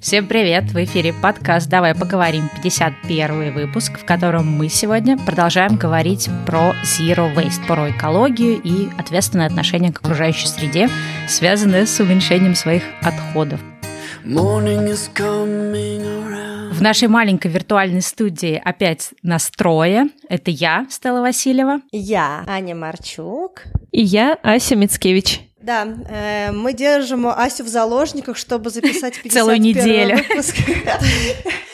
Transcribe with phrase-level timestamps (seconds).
[0.00, 0.70] Всем привет!
[0.70, 7.34] В эфире подкаст «Давай поговорим» 51 выпуск, в котором мы сегодня продолжаем говорить про Zero
[7.34, 10.88] Waste, про экологию и ответственное отношение к окружающей среде,
[11.26, 13.58] связанное с уменьшением своих отходов.
[14.24, 15.10] В
[16.80, 20.08] нашей маленькой виртуальной студии опять настроя.
[20.28, 21.80] Это я, Стелла Васильева.
[21.90, 23.64] Я, Аня Марчук.
[23.90, 25.47] И я, Ася Мицкевич.
[25.68, 30.16] Да, э, мы держим Асю в заложниках, чтобы записать 51 Целую неделю.
[30.16, 30.56] выпуск.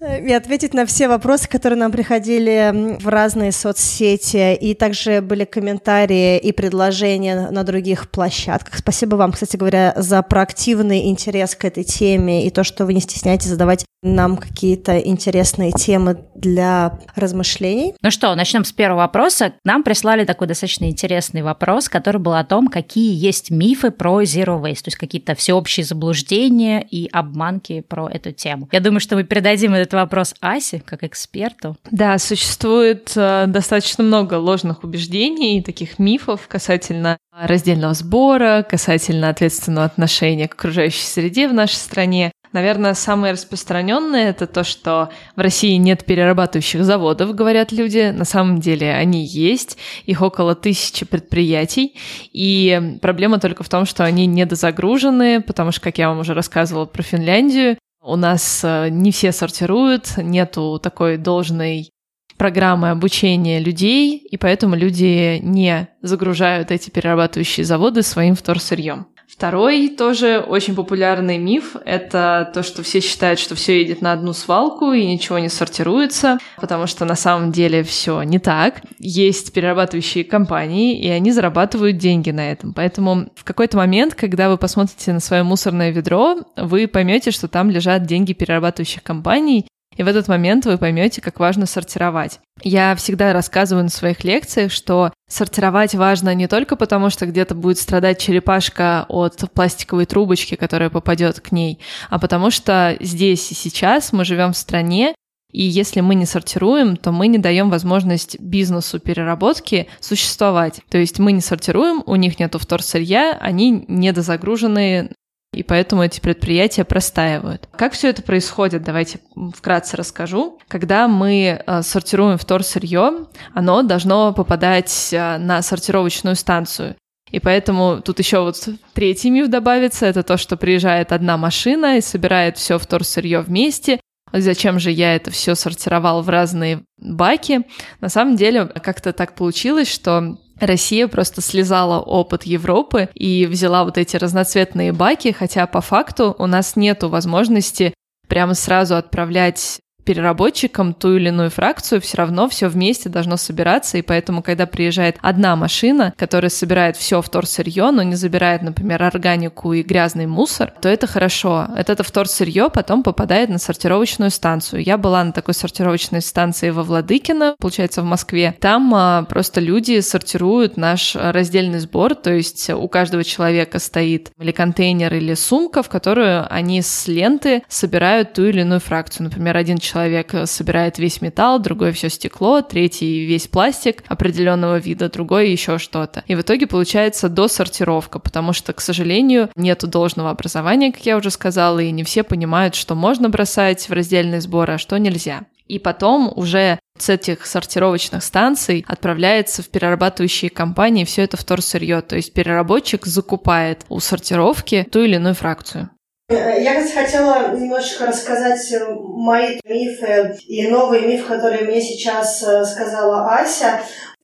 [0.00, 6.38] И ответить на все вопросы, которые нам приходили в разные соцсети, и также были комментарии
[6.38, 8.76] и предложения на других площадках.
[8.76, 13.00] Спасибо вам, кстати говоря, за проактивный интерес к этой теме и то, что вы не
[13.00, 17.94] стесняетесь задавать нам какие-то интересные темы для размышлений.
[18.02, 19.54] Ну что, начнем с первого вопроса.
[19.64, 24.62] Нам прислали такой достаточно интересный вопрос, который был о том, какие есть мифы про Zero
[24.62, 28.68] Waste, то есть какие-то всеобщие заблуждения и обманки про эту тему.
[28.72, 31.76] Я думаю, что мы передадим этот вопрос Асе, как эксперту.
[31.90, 40.48] Да, существует э, достаточно много ложных убеждений, таких мифов касательно раздельного сбора, касательно ответственного отношения
[40.48, 42.32] к окружающей среде в нашей стране.
[42.54, 48.12] Наверное, самое распространенное это то, что в России нет перерабатывающих заводов, говорят люди.
[48.16, 51.96] На самом деле они есть, их около тысячи предприятий.
[52.32, 56.84] И проблема только в том, что они недозагружены, потому что, как я вам уже рассказывала
[56.84, 61.90] про Финляндию, у нас э, не все сортируют, нету такой должной
[62.36, 69.06] программы обучения людей, и поэтому люди не загружают эти перерабатывающие заводы своим вторсырьем.
[69.36, 74.32] Второй тоже очень популярный миф— это то, что все считают, что все едет на одну
[74.32, 78.82] свалку и ничего не сортируется, потому что на самом деле все не так.
[79.00, 82.72] Есть перерабатывающие компании, и они зарабатывают деньги на этом.
[82.74, 87.70] Поэтому в какой-то момент, когда вы посмотрите на свое мусорное ведро, вы поймете, что там
[87.70, 89.66] лежат деньги перерабатывающих компаний,
[89.96, 92.40] и в этот момент вы поймете, как важно сортировать.
[92.62, 97.78] Я всегда рассказываю на своих лекциях, что сортировать важно не только потому, что где-то будет
[97.78, 101.78] страдать черепашка от пластиковой трубочки, которая попадет к ней,
[102.10, 105.14] а потому что здесь и сейчас мы живем в стране,
[105.54, 110.80] и если мы не сортируем, то мы не даем возможность бизнесу переработки существовать.
[110.90, 115.12] То есть мы не сортируем, у них нету вторсырья, они недозагружены
[115.54, 117.68] и поэтому эти предприятия простаивают.
[117.76, 119.20] Как все это происходит, давайте
[119.54, 120.58] вкратце расскажу.
[120.68, 126.96] Когда мы э, сортируем вторсырье, оно должно попадать э, на сортировочную станцию.
[127.30, 132.00] И поэтому тут еще вот третий миф добавится, это то, что приезжает одна машина и
[132.00, 133.98] собирает все вторсырье вместе,
[134.32, 137.62] зачем же я это все сортировал в разные баки.
[138.00, 143.98] На самом деле как-то так получилось, что Россия просто слезала опыт Европы и взяла вот
[143.98, 147.94] эти разноцветные баки, хотя по факту у нас нету возможности
[148.28, 154.02] прямо сразу отправлять переработчикам ту или иную фракцию, все равно все вместе должно собираться, и
[154.02, 159.82] поэтому, когда приезжает одна машина, которая собирает все вторсырье, но не забирает, например, органику и
[159.82, 161.68] грязный мусор, то это хорошо.
[161.76, 164.82] Это, это вторсырье потом попадает на сортировочную станцию.
[164.82, 168.54] Я была на такой сортировочной станции во Владыкино, получается, в Москве.
[168.60, 174.52] Там а, просто люди сортируют наш раздельный сбор, то есть у каждого человека стоит или
[174.52, 179.24] контейнер, или сумка, в которую они с ленты собирают ту или иную фракцию.
[179.24, 185.08] Например, один человек человек собирает весь металл, другой все стекло, третий весь пластик определенного вида,
[185.08, 186.24] другой еще что-то.
[186.26, 191.30] И в итоге получается досортировка, потому что, к сожалению, нет должного образования, как я уже
[191.30, 195.42] сказала, и не все понимают, что можно бросать в раздельный сбор, а что нельзя.
[195.66, 202.02] И потом уже с этих сортировочных станций отправляется в перерабатывающие компании все это вторсырье.
[202.02, 205.90] То есть переработчик закупает у сортировки ту или иную фракцию.
[206.34, 212.64] Я, кстати, хотела немножечко рассказать э, мои мифы и новый миф, который мне сейчас э,
[212.64, 213.80] сказала Ася.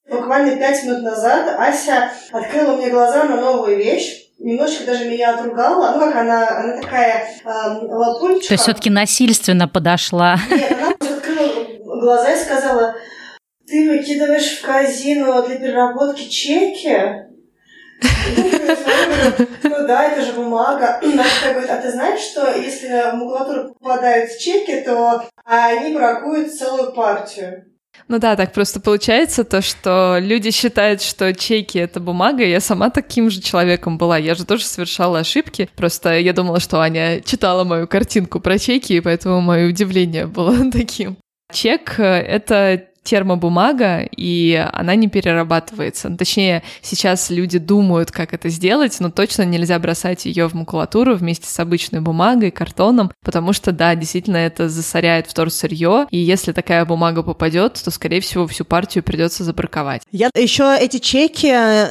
[0.08, 5.92] Буквально пять минут назад Ася открыла мне глаза на новую вещь немножечко даже меня отругала.
[5.94, 7.48] Ну, как она, она такая э,
[7.86, 8.48] лапульчика.
[8.48, 10.38] То есть все-таки насильственно подошла.
[10.50, 12.94] Нет, она открыла глаза и сказала,
[13.66, 17.30] ты выкидываешь в казину для переработки чеки?
[19.62, 21.00] Ну да, это же бумага.
[21.70, 27.64] А ты знаешь, что если в макулатуру попадают чеки, то они бракуют целую партию?
[28.08, 32.44] Ну да, так просто получается то, что люди считают, что чеки— это бумага.
[32.44, 34.18] Я сама таким же человеком была.
[34.18, 35.68] Я же тоже совершала ошибки.
[35.76, 40.70] Просто я думала, что Аня читала мою картинку про чеки, и поэтому мое удивление было
[40.72, 41.18] таким.
[41.52, 46.08] Чек— это термобумага, и она не перерабатывается.
[46.08, 51.14] Ну, точнее, сейчас люди думают, как это сделать, но точно нельзя бросать ее в макулатуру
[51.14, 56.84] вместе с обычной бумагой, картоном, потому что, да, действительно, это засоряет вторсырье, и если такая
[56.84, 60.02] бумага попадет, то, скорее всего, всю партию придется забраковать.
[60.12, 61.46] Я еще эти чеки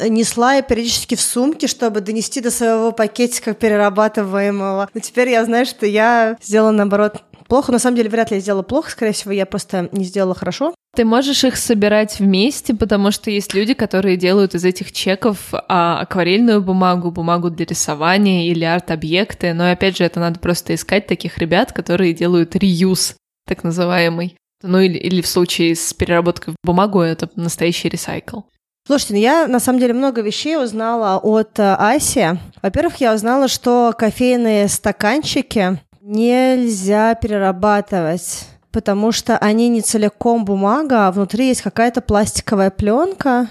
[0.10, 4.90] несла периодически в сумке, чтобы донести до своего пакетика перерабатываемого.
[4.94, 7.74] Но теперь я знаю, что я сделала, наоборот, плохо.
[7.74, 10.74] На самом деле, вряд ли я сделала плохо, скорее всего, я просто не сделала хорошо.
[10.96, 16.00] Ты можешь их собирать вместе, потому что есть люди, которые делают из этих чеков а,
[16.00, 19.54] акварельную бумагу, бумагу для рисования или арт-объекты.
[19.54, 23.16] Но опять же, это надо просто искать таких ребят, которые делают реюз,
[23.46, 24.36] так называемый.
[24.64, 28.42] Ну или, или в случае с переработкой в бумагу это настоящий ресайкл.
[28.86, 32.40] Слушайте, ну я на самом деле много вещей узнала от э, Аси.
[32.62, 35.80] Во-первых, я узнала, что кофейные стаканчики
[36.10, 43.48] нельзя перерабатывать потому что они не целиком бумага, а внутри есть какая-то пластиковая пленка.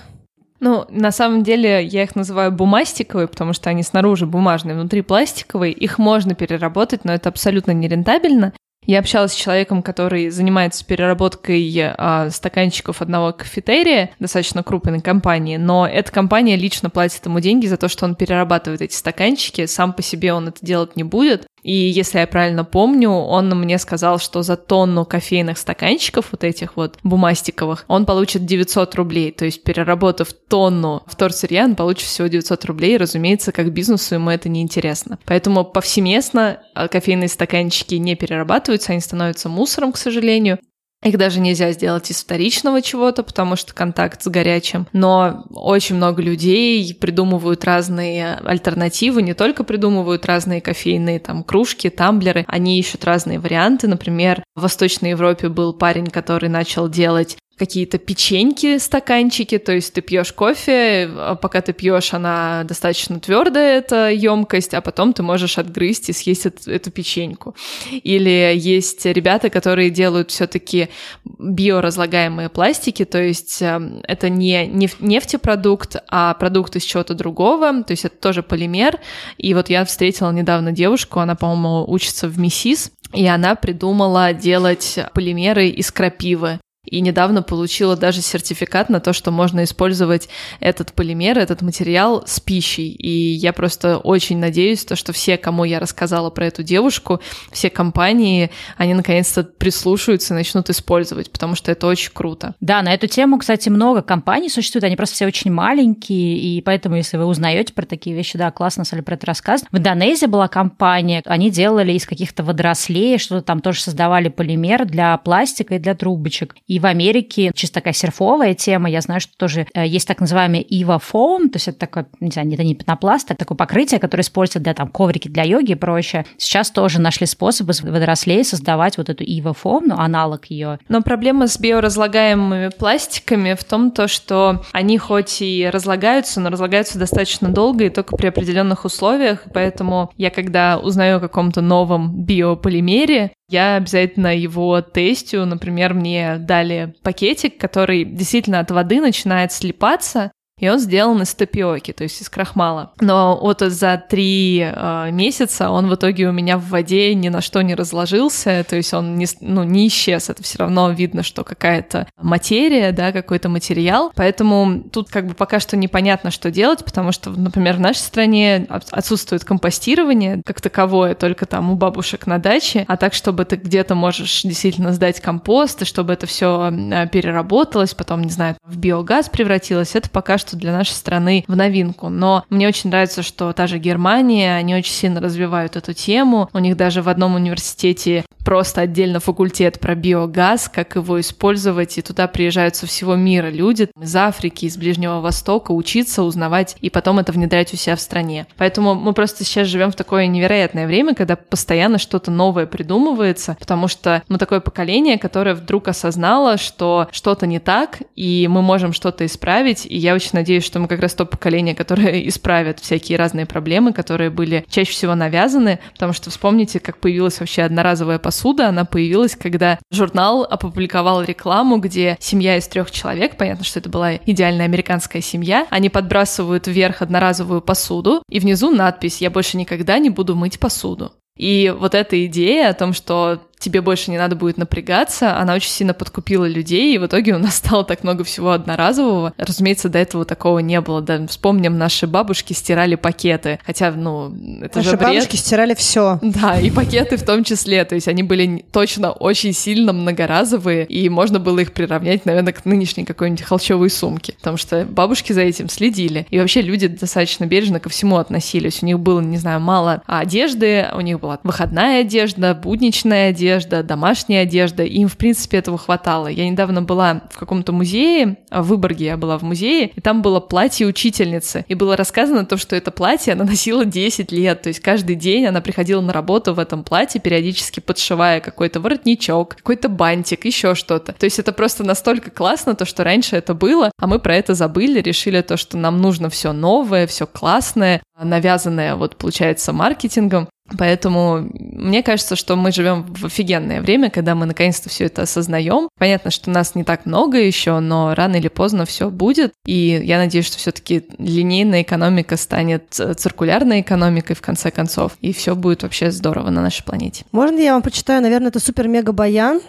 [0.61, 5.73] Ну, на самом деле я их называю бумастиковые, потому что они снаружи бумажные, внутри пластиковые.
[5.73, 8.53] Их можно переработать, но это абсолютно нерентабельно.
[8.89, 15.87] Я общалась с человеком, который занимается переработкой а, стаканчиков одного кафетерия, достаточно крупной компании, но
[15.87, 20.01] эта компания лично платит ему деньги за то, что он перерабатывает эти стаканчики, сам по
[20.01, 21.47] себе он это делать не будет.
[21.69, 26.77] И если я правильно помню, он мне сказал, что за тонну кофейных стаканчиков, вот этих
[26.77, 29.33] вот бумастиковых, он получит 900 рублей.
[29.33, 32.95] То есть, переработав тонну вторсырья, он получит всего 900 рублей.
[32.95, 35.19] И, разумеется, как бизнесу ему это не интересно.
[35.27, 40.59] Поэтому повсеместно а, кофейные стаканчики не перерабатываются, они становятся мусором, к сожалению.
[41.05, 44.89] Их даже нельзя сделать из вторичного чего-то, потому что контакт с горячим.
[44.93, 52.45] Но очень много людей придумывают разные альтернативы, не только придумывают разные кофейные там кружки, тамблеры,
[52.49, 53.87] они ищут разные варианты.
[53.87, 60.01] Например, в Восточной Европе был парень, который начал делать какие-то печеньки, стаканчики, то есть ты
[60.01, 65.59] пьешь кофе, а пока ты пьешь, она достаточно твердая, эта емкость, а потом ты можешь
[65.59, 67.55] отгрызть и съесть эту, эту печеньку.
[67.91, 70.89] Или есть ребята, которые делают все-таки
[71.25, 74.67] биоразлагаемые пластики, то есть эм, это не
[75.01, 78.99] нефтепродукт, а продукт из чего-то другого, то есть это тоже полимер.
[79.37, 84.99] И вот я встретила недавно девушку, она, по-моему, учится в МИСИС, и она придумала делать
[85.13, 90.29] полимеры из крапивы и недавно получила даже сертификат на то, что можно использовать
[90.61, 92.89] этот полимер, этот материал с пищей.
[92.89, 97.21] И я просто очень надеюсь, то, что все, кому я рассказала про эту девушку,
[97.53, 102.55] все компании, они наконец-то прислушаются и начнут использовать, потому что это очень круто.
[102.61, 106.97] Да, на эту тему, кстати, много компаний существует, они просто все очень маленькие, и поэтому,
[106.97, 109.65] если вы узнаете про такие вещи, да, классно, Соли про это рассказ.
[109.71, 115.17] В Индонезии была компания, они делали из каких-то водорослей, что-то там тоже создавали полимер для
[115.19, 116.57] пластика и для трубочек.
[116.67, 118.91] И в Америке чисто такая серфовая тема.
[118.91, 122.31] Я знаю, что тоже э, есть так называемый Ива Foam, то есть это такое, не
[122.31, 125.75] знаю, это не пенопласт, а такое покрытие, которое используется для там коврики для йоги и
[125.75, 126.27] прочее.
[126.37, 130.79] Сейчас тоже нашли способы из водорослей создавать вот эту Ива Foam, ну, аналог ее.
[130.89, 136.99] Но проблема с биоразлагаемыми пластиками в том, то, что они хоть и разлагаются, но разлагаются
[136.99, 143.33] достаточно долго и только при определенных условиях, поэтому я когда узнаю о каком-то новом биополимере,
[143.49, 145.47] я обязательно его тестю.
[145.47, 151.93] Например, мне дали пакетик, который действительно от воды начинает слипаться, и он сделан из тапиоки,
[151.93, 152.93] то есть из крахмала.
[153.01, 157.41] Но вот за три э, месяца он в итоге у меня в воде ни на
[157.41, 160.31] что не разложился, то есть он не, ну, не исчез.
[160.31, 164.13] Это все равно видно, что какая-то материя, да, какой-то материал.
[164.15, 168.67] Поэтому тут как бы пока что непонятно, что делать, потому что, например, в нашей стране
[168.69, 173.95] отсутствует компостирование как таковое, только там у бабушек на даче, а так, чтобы ты где-то
[173.95, 176.71] можешь действительно сдать компост, и чтобы это все
[177.13, 181.55] переработалось, потом, не знаю, в биогаз превратилось, это пока что что для нашей страны в
[181.55, 182.09] новинку.
[182.09, 186.49] Но мне очень нравится, что та же Германия, они очень сильно развивают эту тему.
[186.53, 192.03] У них даже в одном университете просто отдельно факультет про биогаз, как его использовать, и
[192.03, 197.19] туда приезжают со всего мира люди из Африки, из Ближнего Востока учиться, узнавать и потом
[197.19, 198.47] это внедрять у себя в стране.
[198.57, 203.87] Поэтому мы просто сейчас живем в такое невероятное время, когда постоянно что-то новое придумывается, потому
[203.87, 209.27] что мы такое поколение, которое вдруг осознало, что что-то не так, и мы можем что-то
[209.27, 213.47] исправить, и я очень надеюсь, что мы как раз то поколение, которое исправит всякие разные
[213.47, 218.85] проблемы, которые были чаще всего навязаны, потому что вспомните, как появилась вообще одноразовая посуда, она
[218.85, 224.65] появилась, когда журнал опубликовал рекламу, где семья из трех человек, понятно, что это была идеальная
[224.65, 230.35] американская семья, они подбрасывают вверх одноразовую посуду, и внизу надпись «Я больше никогда не буду
[230.35, 231.13] мыть посуду».
[231.37, 235.71] И вот эта идея о том, что тебе больше не надо будет напрягаться, она очень
[235.71, 239.33] сильно подкупила людей, и в итоге у нас стало так много всего одноразового.
[239.37, 241.01] Разумеется, до этого такого не было.
[241.01, 245.09] Да, вспомним, наши бабушки стирали пакеты, хотя, ну, это наши же бред.
[245.09, 246.19] бабушки стирали все.
[246.23, 251.09] Да, и пакеты в том числе, то есть они были точно очень сильно многоразовые, и
[251.09, 255.69] можно было их приравнять, наверное, к нынешней какой-нибудь холчевой сумке, потому что бабушки за этим
[255.69, 258.83] следили, и вообще люди достаточно бережно ко всему относились.
[258.83, 263.48] У них было, не знаю, мало одежды, у них была выходная одежда, будничная одежда,
[263.83, 266.29] домашняя одежда, и им, в принципе, этого хватало.
[266.29, 270.41] Я недавно была в каком-то музее, в Выборге я была в музее, и там было
[270.41, 274.81] платье учительницы, и было рассказано то, что это платье она носила 10 лет, то есть
[274.81, 280.45] каждый день она приходила на работу в этом платье, периодически подшивая какой-то воротничок, какой-то бантик,
[280.45, 281.13] еще что-то.
[281.13, 284.55] То есть это просто настолько классно, то, что раньше это было, а мы про это
[284.55, 290.49] забыли, решили то, что нам нужно все новое, все классное, навязанное, вот получается, маркетингом.
[290.77, 295.89] Поэтому мне кажется, что мы живем в офигенное время, когда мы наконец-то все это осознаем.
[295.99, 299.53] Понятно, что нас не так много еще, но рано или поздно все будет.
[299.65, 305.55] И я надеюсь, что все-таки линейная экономика станет циркулярной экономикой в конце концов, и все
[305.55, 307.25] будет вообще здорово на нашей планете.
[307.33, 309.61] Можно я вам почитаю, наверное, это супер-мега-баян?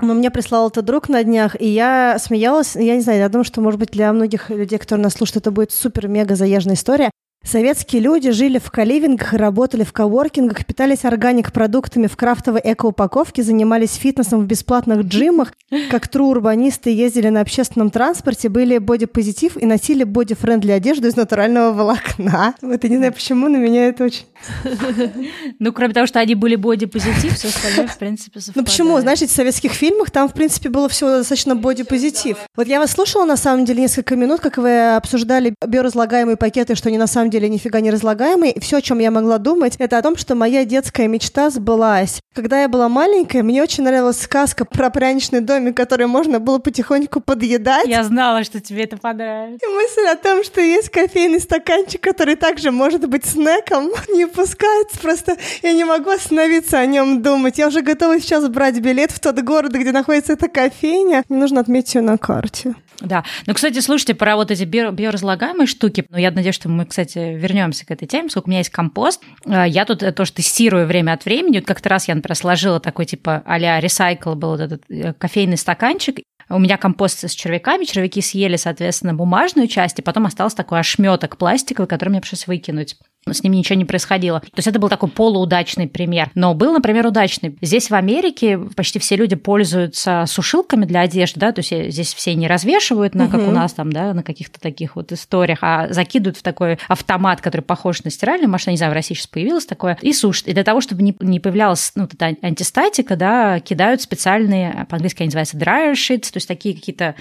[0.00, 2.76] Но мне прислал это друг на днях, и я смеялась.
[2.76, 5.50] Я не знаю, я думаю, что, может быть, для многих людей, которые нас слушают, это
[5.50, 7.10] будет супер-мега заезженная история.
[7.46, 14.40] Советские люди жили в каливингах, работали в коворкингах, питались органик-продуктами в крафтовой эко-упаковке, занимались фитнесом
[14.40, 15.52] в бесплатных джимах,
[15.90, 22.54] как тру-урбанисты ездили на общественном транспорте, были бодипозитив и носили боди-френдли одежду из натурального волокна.
[22.62, 24.24] Вот я не знаю почему, но меня это очень...
[25.60, 28.56] Ну, кроме того, что они были бодипозитив, все остальное, в принципе, совпадает.
[28.56, 29.00] Ну почему?
[29.00, 32.38] Знаешь, в советских фильмах там, в принципе, было все достаточно бодипозитив.
[32.56, 36.88] Вот я вас слушала, на самом деле, несколько минут, как вы обсуждали биоразлагаемые пакеты, что
[36.88, 38.52] они на самом деле нифига не разлагаемые.
[38.52, 42.20] И все, о чем я могла думать, это о том, что моя детская мечта сбылась.
[42.34, 47.20] Когда я была маленькая, мне очень нравилась сказка про пряничный домик, который можно было потихоньку
[47.20, 47.86] подъедать.
[47.86, 49.66] Я знала, что тебе это понравится.
[49.66, 54.98] И мысль о том, что есть кофейный стаканчик, который также может быть снеком, не пускается.
[55.00, 57.58] Просто я не могу остановиться о нем думать.
[57.58, 61.24] Я уже готова сейчас брать билет в тот город, где находится эта кофейня.
[61.28, 62.74] Мне нужно отметить ее на карте.
[63.00, 63.24] Да.
[63.46, 67.86] Ну, кстати, слушайте, про вот эти биоразлагаемые штуки, ну, я надеюсь, что мы, кстати, вернемся
[67.86, 69.22] к этой теме, поскольку у меня есть компост.
[69.44, 71.58] Э, я тут тоже тестирую время от времени.
[71.58, 75.56] Вот как-то раз я, например, сложила такой, типа, а-ля recycle был вот этот э, кофейный
[75.56, 76.18] стаканчик,
[76.48, 81.38] у меня компост с червяками, червяки съели, соответственно, бумажную часть, и потом остался такой ошметок
[81.38, 82.96] пластиковый, который мне пришлось выкинуть
[83.32, 84.40] с ним ничего не происходило.
[84.40, 86.30] То есть это был такой полуудачный пример.
[86.34, 87.56] Но был, например, удачный.
[87.60, 92.34] Здесь в Америке почти все люди пользуются сушилками для одежды, да, то есть здесь все
[92.34, 96.36] не развешивают, на, как у нас там, да, на каких-то таких вот историях, а закидывают
[96.36, 99.98] в такой автомат, который похож на стиральную машину, не знаю, в России сейчас появилось такое,
[100.02, 100.48] и сушат.
[100.48, 105.28] И для того, чтобы не, не появлялась ну, эта антистатика, да, кидают специальные, по-английски они
[105.28, 107.16] называются dryer sheets, то есть такие какие-то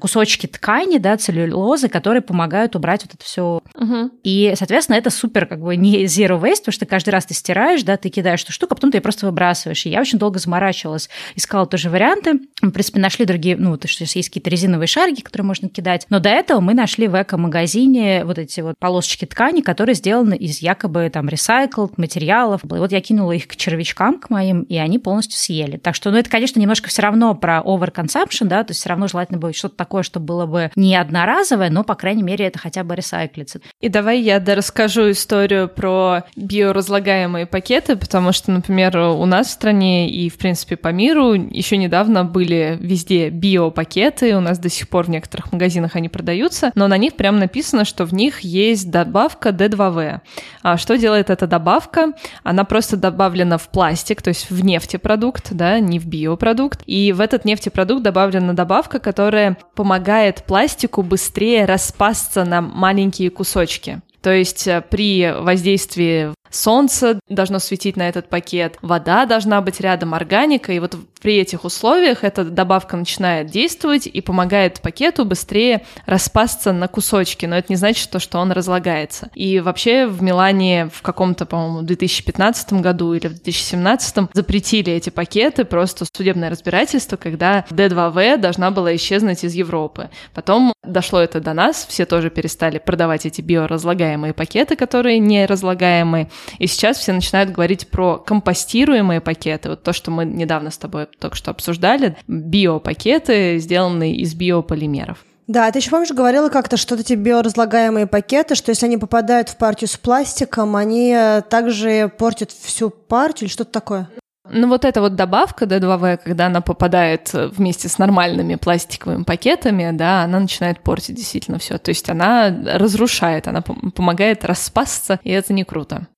[0.00, 3.62] кусочки ткани, да, целлюлозы, которые помогают убрать вот это все.
[3.74, 4.10] Угу.
[4.24, 7.82] И, соответственно, это супер как бы не zero waste, потому что каждый раз ты стираешь,
[7.82, 9.86] да, ты кидаешь эту штуку, а потом ты ее просто выбрасываешь.
[9.86, 12.40] И я очень долго заморачивалась, искала тоже варианты.
[12.60, 16.06] Мы, в принципе, нашли другие, ну, то, что есть какие-то резиновые шарики, которые можно кидать.
[16.10, 20.60] Но до этого мы нашли в эко-магазине вот эти вот полосочки ткани, которые сделаны из
[20.60, 22.64] якобы там recycled материалов.
[22.64, 25.76] И вот я кинула их к червячкам, к моим, и они полностью съели.
[25.76, 29.06] Так что, ну, это, конечно, немножко все равно про overconsumption, да, то есть все равно
[29.06, 32.84] желательно было что-то такое, что было бы не одноразовое, но, по крайней мере, это хотя
[32.84, 33.60] бы ресайклится.
[33.80, 40.10] И давай я расскажу историю про биоразлагаемые пакеты, потому что, например, у нас в стране
[40.10, 45.04] и, в принципе, по миру еще недавно были везде биопакеты, у нас до сих пор
[45.04, 49.50] в некоторых магазинах они продаются, но на них прям написано, что в них есть добавка
[49.50, 50.20] D2V.
[50.62, 52.12] А что делает эта добавка?
[52.42, 57.20] Она просто добавлена в пластик, то есть в нефтепродукт, да, не в биопродукт, и в
[57.20, 64.00] этот нефтепродукт добавлена добавка, которая помогает пластику быстрее распасться на маленькие кусочки.
[64.22, 70.14] То есть э, при воздействии солнце должно светить на этот пакет, вода должна быть рядом,
[70.14, 76.72] органика, и вот при этих условиях эта добавка начинает действовать и помогает пакету быстрее распасться
[76.72, 79.30] на кусочки, но это не значит, что, что он разлагается.
[79.34, 85.64] И вообще в Милане в каком-то, по-моему, 2015 году или в 2017 запретили эти пакеты,
[85.64, 90.10] просто судебное разбирательство, когда D2V должна была исчезнуть из Европы.
[90.34, 96.30] Потом дошло это до нас, все тоже перестали продавать эти биоразлагаемые пакеты, которые не разлагаемые,
[96.58, 101.06] и сейчас все начинают говорить про компостируемые пакеты, вот то, что мы недавно с тобой
[101.18, 105.24] только что обсуждали, биопакеты, сделанные из биополимеров.
[105.46, 109.56] Да, ты еще помнишь, говорила как-то, что эти биоразлагаемые пакеты, что если они попадают в
[109.56, 111.16] партию с пластиком, они
[111.48, 114.10] также портят всю партию или что-то такое?
[114.50, 120.22] Ну вот эта вот добавка D2V, когда она попадает вместе с нормальными пластиковыми пакетами, да,
[120.22, 121.78] она начинает портить действительно все.
[121.78, 126.08] То есть она разрушает, она помогает распасться, и это не круто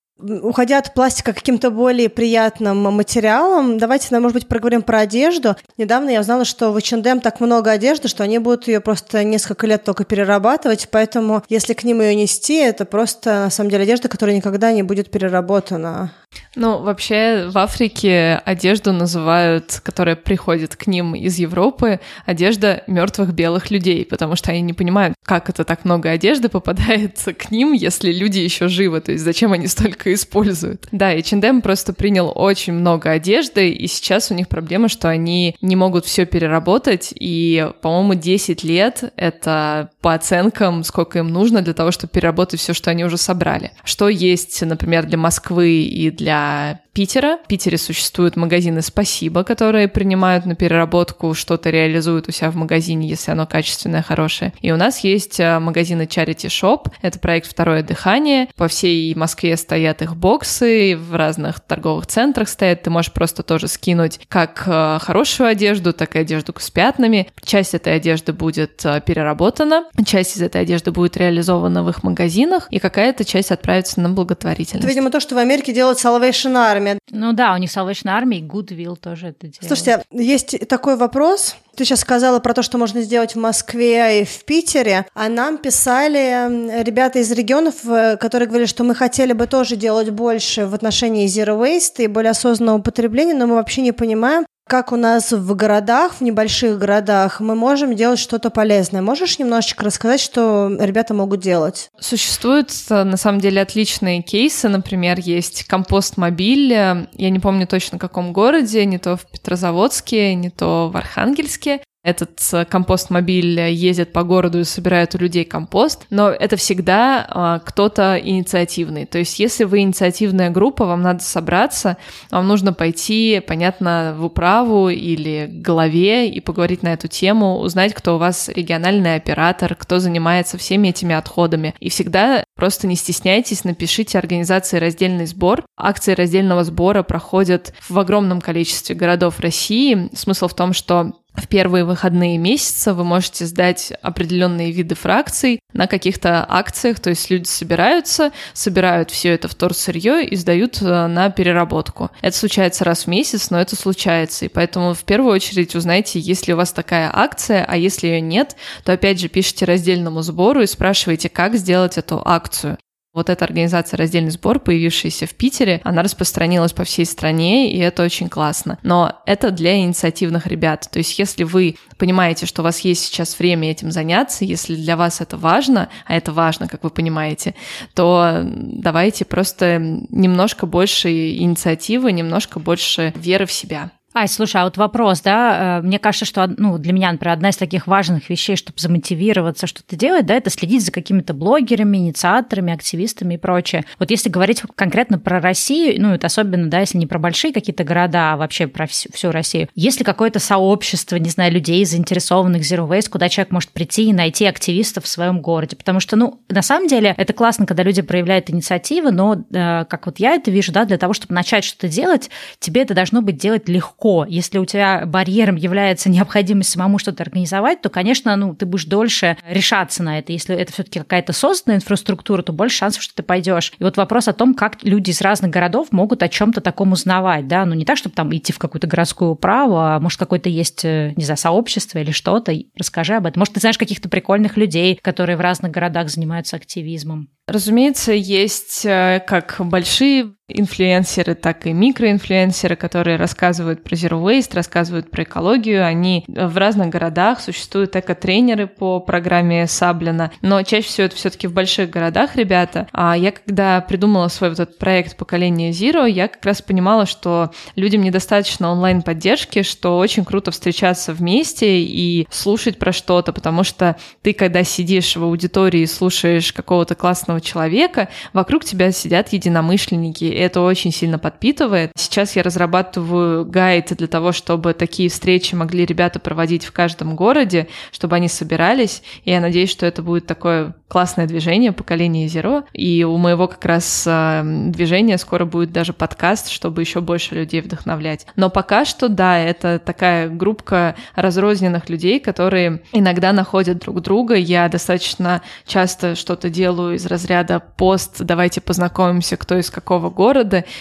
[0.42, 5.56] уходя от пластика каким-то более приятным материалом, давайте, может быть, проговорим про одежду.
[5.76, 9.66] Недавно я узнала, что в H&M так много одежды, что они будут ее просто несколько
[9.66, 14.08] лет только перерабатывать, поэтому если к ним ее нести, это просто, на самом деле, одежда,
[14.08, 16.12] которая никогда не будет переработана.
[16.56, 23.70] Ну, вообще, в Африке одежду называют, которая приходит к ним из Европы, одежда мертвых белых
[23.70, 28.12] людей, потому что они не понимают, как это так много одежды попадает к ним, если
[28.12, 30.88] люди еще живы, то есть зачем они столько используют.
[30.90, 35.56] Да, и H&M просто принял очень много одежды, и сейчас у них проблема, что они
[35.60, 41.74] не могут все переработать, и, по-моему, 10 лет— это по оценкам, сколько им нужно для
[41.74, 43.70] того, чтобы переработать все, что они уже собрали.
[43.84, 47.38] Что есть, например, для Москвы и для Питера.
[47.44, 53.08] В Питере существуют магазины «Спасибо», которые принимают на переработку, что-то реализуют у себя в магазине,
[53.08, 54.52] если оно качественное, хорошее.
[54.60, 56.90] И у нас есть э, магазины Charity Shop.
[57.00, 58.48] Это проект «Второе дыхание».
[58.56, 62.82] По всей Москве стоят их боксы, в разных торговых центрах стоят.
[62.82, 67.28] Ты можешь просто тоже скинуть как э, хорошую одежду, так и одежду с пятнами.
[67.44, 72.66] Часть этой одежды будет э, переработана, часть из этой одежды будет реализована в их магазинах,
[72.70, 74.84] и какая-то часть отправится на благотворительность.
[74.84, 76.98] Это, видимо, то, что в Америке делают Salvation Army Army.
[77.10, 79.66] Ну да, у них Salvation Army и Goodwill тоже это делают.
[79.66, 81.56] Слушайте, есть такой вопрос.
[81.76, 85.56] Ты сейчас сказала про то, что можно сделать в Москве и в Питере, а нам
[85.56, 90.74] писали ребята из регионов, э, которые говорили, что мы хотели бы тоже делать больше в
[90.74, 95.32] отношении zero waste и более осознанного потребления, но мы вообще не понимаем, как у нас
[95.32, 99.02] в городах, в небольших городах, мы можем делать что-то полезное.
[99.02, 101.88] Можешь немножечко рассказать, что ребята могут делать?
[101.98, 104.68] Существуют, на самом деле, отличные кейсы.
[104.68, 106.70] Например, есть компост-мобиль.
[106.70, 111.80] Я не помню точно в каком городе, не то в Петрозаводске, не то в Архангельске.
[112.02, 117.58] Этот э, компост-мобиль ездит по городу и собирает у людей компост, но это всегда а,
[117.58, 119.04] кто-то инициативный.
[119.04, 121.98] То есть, если вы инициативная группа, вам надо собраться,
[122.30, 127.92] вам нужно пойти, понятно, в управу или к главе и поговорить на эту тему, узнать,
[127.92, 131.74] кто у вас региональный оператор, кто занимается всеми этими отходами.
[131.80, 135.64] И всегда просто не стесняйтесь, напишите организации раздельный сбор.
[135.76, 140.08] Акции раздельного сбора проходят в огромном количестве городов России.
[140.14, 145.86] Смысл в том, что в первые выходные месяца вы можете сдать определенные виды фракций на
[145.86, 151.30] каких-то акциях, то есть люди собираются, собирают все это в торсырье и сдают э, на
[151.30, 152.10] переработку.
[152.20, 156.48] Это случается раз в месяц, но это случается, и поэтому в первую очередь узнайте, есть
[156.48, 160.62] ли у вас такая акция, а если ее нет, то опять же пишите раздельному сбору
[160.62, 162.76] и спрашивайте, как сделать эту акцию.
[163.12, 168.04] Вот эта организация «Раздельный сбор», появившаяся в Питере, она распространилась по всей стране, и это
[168.04, 168.78] очень классно.
[168.84, 170.88] Но это для инициативных ребят.
[170.92, 174.96] То есть если вы понимаете, что у вас есть сейчас время этим заняться, если для
[174.96, 177.56] вас это важно, а это важно, как вы понимаете,
[177.94, 183.90] то давайте просто немножко больше инициативы, немножко больше веры в себя.
[184.12, 187.50] Ай, слушай, а вот вопрос, да, э, мне кажется, что, ну, для меня, например, одна
[187.50, 192.72] из таких важных вещей, чтобы замотивироваться что-то делать, да, это следить за какими-то блогерами, инициаторами,
[192.72, 193.84] активистами и прочее.
[194.00, 197.84] Вот если говорить конкретно про Россию, ну, это особенно, да, если не про большие какие-то
[197.84, 202.62] города, а вообще про всю, всю Россию, есть ли какое-то сообщество, не знаю, людей, заинтересованных
[202.62, 205.76] Zero Waste, куда человек может прийти и найти активистов в своем городе?
[205.76, 210.06] Потому что, ну, на самом деле, это классно, когда люди проявляют инициативы, но, э, как
[210.06, 213.36] вот я это вижу, да, для того, чтобы начать что-то делать, тебе это должно быть
[213.36, 214.26] делать легко легко.
[214.28, 219.36] Если у тебя барьером является необходимость самому что-то организовать, то, конечно, ну, ты будешь дольше
[219.48, 220.32] решаться на это.
[220.32, 223.72] Если это все-таки какая-то созданная инфраструктура, то больше шансов, что ты пойдешь.
[223.78, 227.46] И вот вопрос о том, как люди из разных городов могут о чем-то таком узнавать,
[227.46, 230.84] да, ну не так, чтобы там идти в какую-то городскую управу, а может какое-то есть,
[230.84, 233.40] э, не знаю, сообщество или что-то, расскажи об этом.
[233.40, 237.28] Может, ты знаешь каких-то прикольных людей, которые в разных городах занимаются активизмом.
[237.46, 245.10] Разумеется, есть э, как большие инфлюенсеры, так и микроинфлюенсеры, которые рассказывают про Zero Waste, рассказывают
[245.10, 245.84] про экологию.
[245.84, 251.46] Они в разных городах, существуют эко-тренеры по программе Саблина, но чаще всего это все таки
[251.46, 252.88] в больших городах ребята.
[252.92, 257.50] А я когда придумала свой вот этот проект поколения Zero, я как раз понимала, что
[257.76, 264.32] людям недостаточно онлайн-поддержки, что очень круто встречаться вместе и слушать про что-то, потому что ты,
[264.32, 270.92] когда сидишь в аудитории и слушаешь какого-то классного человека, вокруг тебя сидят единомышленники, это очень
[270.92, 271.92] сильно подпитывает.
[271.96, 277.68] Сейчас я разрабатываю гайд для того, чтобы такие встречи могли ребята проводить в каждом городе,
[277.92, 283.04] чтобы они собирались, и я надеюсь, что это будет такое классное движение поколение Zero, и
[283.04, 288.26] у моего как раз э, движения скоро будет даже подкаст, чтобы еще больше людей вдохновлять.
[288.34, 294.34] Но пока что, да, это такая группка разрозненных людей, которые иногда находят друг друга.
[294.34, 300.29] Я достаточно часто что-то делаю из разряда пост «давайте познакомимся, кто из какого города»,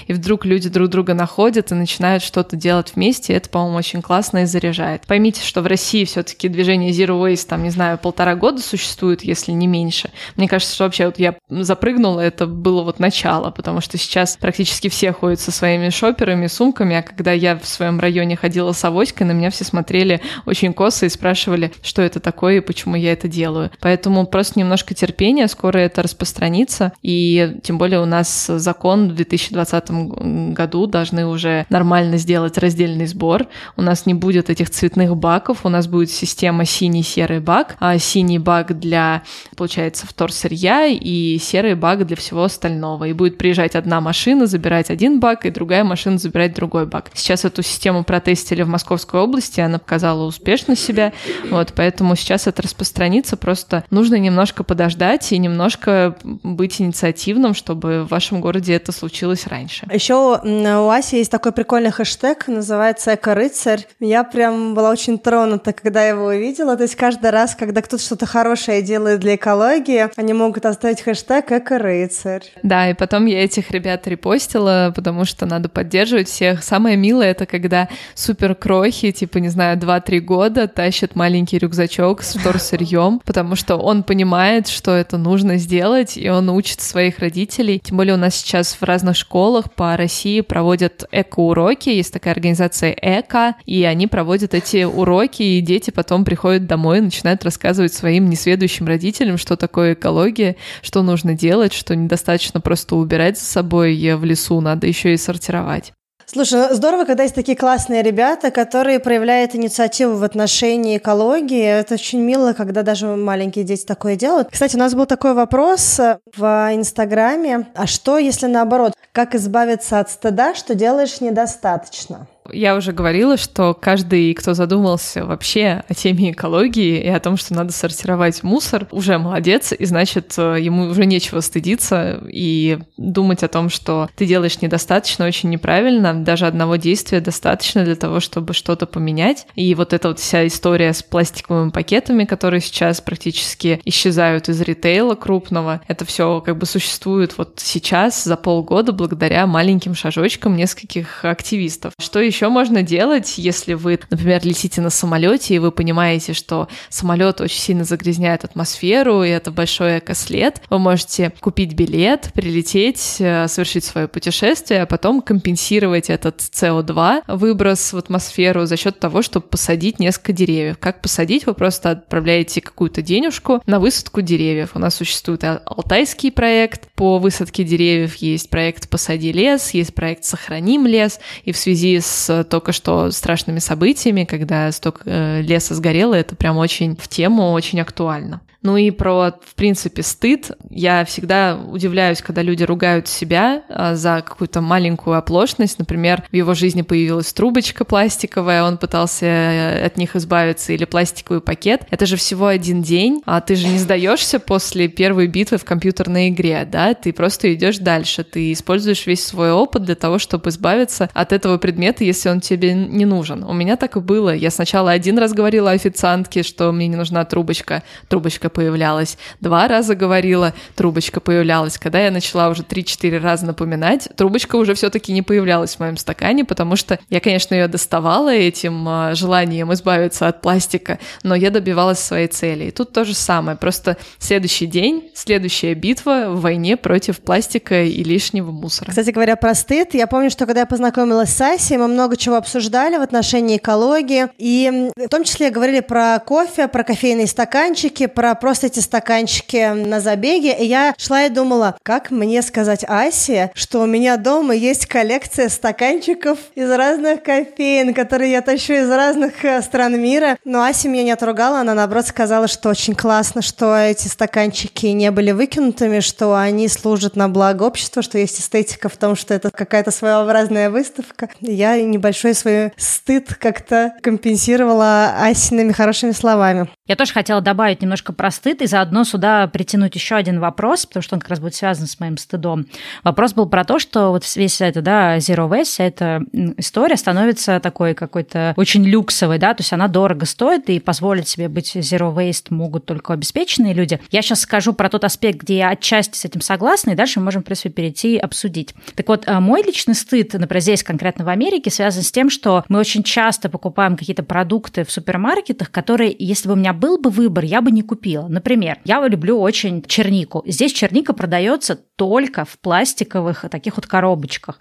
[0.07, 3.33] и вдруг люди друг друга находят и начинают что-то делать вместе.
[3.33, 5.05] Это, по-моему, очень классно и заряжает.
[5.07, 9.51] Поймите, что в России все-таки движение Zero Waste, там, не знаю, полтора года существует, если
[9.51, 10.11] не меньше.
[10.35, 14.89] Мне кажется, что вообще вот я запрыгнула, это было вот начало, потому что сейчас практически
[14.89, 19.27] все ходят со своими шоперами, сумками, а когда я в своем районе ходила с авоськой,
[19.27, 23.27] на меня все смотрели очень косо и спрашивали, что это такое и почему я это
[23.27, 23.71] делаю.
[23.79, 30.53] Поэтому просто немножко терпения, скоро это распространится, и тем более у нас закон в 2020
[30.53, 33.47] году должны уже нормально сделать раздельный сбор.
[33.77, 38.39] У нас не будет этих цветных баков, у нас будет система синий-серый бак, а синий
[38.39, 39.23] бак для,
[39.55, 43.05] получается, вторсырья и серый бак для всего остального.
[43.05, 47.11] И будет приезжать одна машина, забирать один бак, и другая машина забирать другой бак.
[47.13, 51.13] Сейчас эту систему протестили в Московской области, она показала успешно себя,
[51.49, 58.09] вот, поэтому сейчас это распространится, просто нужно немножко подождать и немножко быть инициативным, чтобы в
[58.09, 59.85] вашем городе это случилось раньше.
[59.91, 63.87] Еще у Аси есть такой прикольный хэштег, называется «Эко-рыцарь».
[63.99, 68.25] Я прям была очень тронута, когда его увидела, то есть каждый раз, когда кто-то что-то
[68.25, 72.43] хорошее делает для экологии, они могут оставить хэштег «Эко-рыцарь».
[72.63, 76.63] Да, и потом я этих ребят репостила, потому что надо поддерживать всех.
[76.63, 82.35] Самое милое— это когда супер крохи, типа, не знаю, 2-3 года тащит маленький рюкзачок с
[82.35, 87.79] вторсырьем, потому что он понимает, что это нужно сделать, и он учит своих родителей.
[87.79, 92.91] Тем более у нас сейчас в разных школах по России проводят эко-уроки, есть такая организация
[92.91, 98.29] «Эко», и они проводят эти уроки, и дети потом приходят домой и начинают рассказывать своим
[98.29, 104.23] несведущим родителям, что такое экология, что нужно делать, что недостаточно просто убирать за собой в
[104.23, 105.93] лесу, надо еще и сортировать.
[106.31, 111.63] Слушай, ну здорово, когда есть такие классные ребята, которые проявляют инициативу в отношении экологии.
[111.63, 114.49] Это очень мило, когда даже маленькие дети такое делают.
[114.51, 117.67] Кстати, у нас был такой вопрос э, в Инстаграме.
[117.73, 118.93] А что, если наоборот?
[119.11, 122.27] Как избавиться от стыда, что делаешь недостаточно?
[122.51, 127.53] Я уже говорила, что каждый, кто задумался вообще о теме экологии и о том, что
[127.53, 133.69] надо сортировать мусор, уже молодец, и значит, ему уже нечего стыдиться и думать о том,
[133.69, 136.13] что ты делаешь недостаточно, очень неправильно.
[136.13, 139.45] Даже одного действия достаточно для того, чтобы что-то поменять.
[139.55, 145.15] И вот эта вот вся история с пластиковыми пакетами, которые сейчас практически исчезают из ритейла
[145.15, 151.93] крупного, это все как бы существует вот сейчас за полгода благодаря маленьким шажочкам нескольких активистов.
[151.99, 156.69] Что еще еще можно делать, если вы, например, летите на самолете, и вы понимаете, что
[156.87, 163.49] самолет очень сильно загрязняет атмосферу, и это большой экослед, вы можете купить билет, прилететь, э,
[163.49, 169.47] совершить свое путешествие, а потом компенсировать этот CO2 выброс в атмосферу за счет того, чтобы
[169.47, 170.77] посадить несколько деревьев.
[170.79, 171.45] Как посадить?
[171.45, 174.71] Вы просто отправляете какую-то денежку на высадку деревьев.
[174.75, 180.87] У нас существует алтайский проект по высадке деревьев, есть проект «Посади лес», есть проект «Сохраним
[180.87, 186.35] лес», и в связи с только что страшными событиями, когда столько э, леса сгорело, это
[186.35, 188.41] прям очень в тему, очень актуально.
[188.61, 190.51] Ну и про, в принципе, стыд.
[190.69, 195.79] Я всегда удивляюсь, когда люди ругают себя а, за какую-то маленькую оплошность.
[195.79, 201.41] Например, в его жизни появилась трубочка пластиковая, он пытался э, от них избавиться, или пластиковый
[201.41, 201.83] пакет.
[201.89, 206.27] Это же всего один день, а ты же не сдаешься после первой битвы в компьютерной
[206.27, 206.93] игре, да?
[206.93, 211.57] Ты просто идешь дальше, ты используешь весь свой опыт для того, чтобы избавиться от этого
[211.59, 213.43] предмета, если он тебе не нужен.
[213.43, 214.33] У меня так и было.
[214.35, 217.83] Я сначала один раз говорила официантке, что мне не нужна трубочка.
[218.07, 219.17] Трубочка появлялась.
[219.39, 221.77] Два раза говорила, трубочка появлялась.
[221.77, 226.45] Когда я начала уже 3-4 раза напоминать, трубочка уже все-таки не появлялась в моем стакане,
[226.45, 231.99] потому что я, конечно, ее доставала этим а, желанием избавиться от пластика, но я добивалась
[231.99, 232.65] своей цели.
[232.65, 233.57] И тут то же самое.
[233.57, 238.89] Просто следующий день, следующая битва в войне против пластика и лишнего мусора.
[238.89, 242.37] Кстати говоря, про стыд, я помню, что когда я познакомилась с Асей, мы много чего
[242.37, 248.35] обсуждали в отношении экологии, и в том числе говорили про кофе, про кофейные стаканчики, про
[248.35, 253.81] просто эти стаканчики на забеге, и я шла и думала, как мне сказать Асе, что
[253.81, 259.61] у меня дома есть коллекция стаканчиков из разных кофеин, которые я тащу из разных э,
[259.61, 264.07] стран мира, но Ася меня не отругала, она наоборот сказала, что очень классно, что эти
[264.07, 269.17] стаканчики не были выкинутыми, что они служат на благо общества, что есть эстетика в том,
[269.17, 271.27] что это какая-то своеобразная выставка.
[271.41, 276.69] Я небольшой свой стыд как-то компенсировала Асиными хорошими словами.
[276.89, 281.03] Я тоже хотела добавить немножко про стыд и заодно сюда притянуть еще один вопрос, потому
[281.03, 282.65] что он как раз будет связан с моим стыдом.
[283.03, 286.23] Вопрос был про то, что вот весь это, да, Zero Waste, вся эта
[286.57, 291.47] история становится такой какой-то очень люксовой, да, то есть она дорого стоит, и позволить себе
[291.47, 293.99] быть Zero Waste могут только обеспеченные люди.
[294.09, 297.25] Я сейчас скажу про тот аспект, где я отчасти с этим согласна, и дальше мы
[297.25, 298.73] можем, в принципе, перейти и обсудить.
[298.95, 302.65] Так вот, э, мой личный стыд, например, здесь конкретно в Америке, связан с тем, что
[302.67, 307.09] мы очень часто покупаем какие-то продукты в супермаркетах, которые, если бы у меня был бы
[307.09, 308.27] выбор, я бы не купила.
[308.27, 310.43] Например, я люблю очень чернику.
[310.45, 314.59] Здесь черника продается только в пластиковых таких вот коробочках.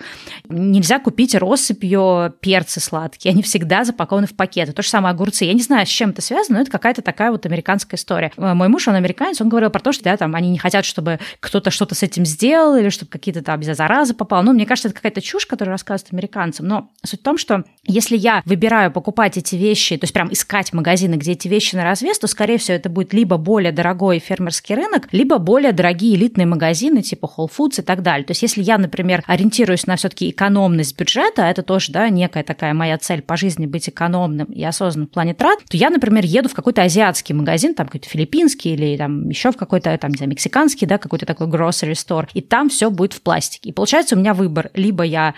[0.49, 3.33] Нельзя купить россыпью перцы сладкие.
[3.33, 4.73] Они всегда запакованы в пакеты.
[4.73, 5.45] То же самое огурцы.
[5.45, 8.33] Я не знаю, с чем это связано, но это какая-то такая вот американская история.
[8.37, 10.85] Э, мой муж, он американец, он говорил про то, что да, там, они не хотят,
[10.85, 14.43] чтобы кто-то что-то с этим сделал или чтобы какие-то там заразы попал.
[14.43, 16.67] Ну, мне кажется, это какая-то чушь, которую рассказывают американцам.
[16.67, 20.73] Но суть в том, что если я выбираю покупать эти вещи, то есть прям искать
[20.73, 24.75] магазины, где эти вещи на развес, то, скорее всего, это будет либо более дорогой фермерский
[24.75, 28.25] рынок, либо более дорогие элитные магазины типа Whole Foods и так далее.
[28.25, 32.73] То есть если я, например, ориентируюсь на все-таки экономность бюджета, это тоже, да, некая такая
[32.73, 36.49] моя цель по жизни быть экономным и осознанным в плане трат, то я, например, еду
[36.49, 40.31] в какой-то азиатский магазин, там какой-то филиппинский или там еще в какой-то, там, не знаю,
[40.31, 43.71] мексиканский, да, какой-то такой grocery store, и там все будет в пластике.
[43.71, 45.35] И получается у меня выбор, либо я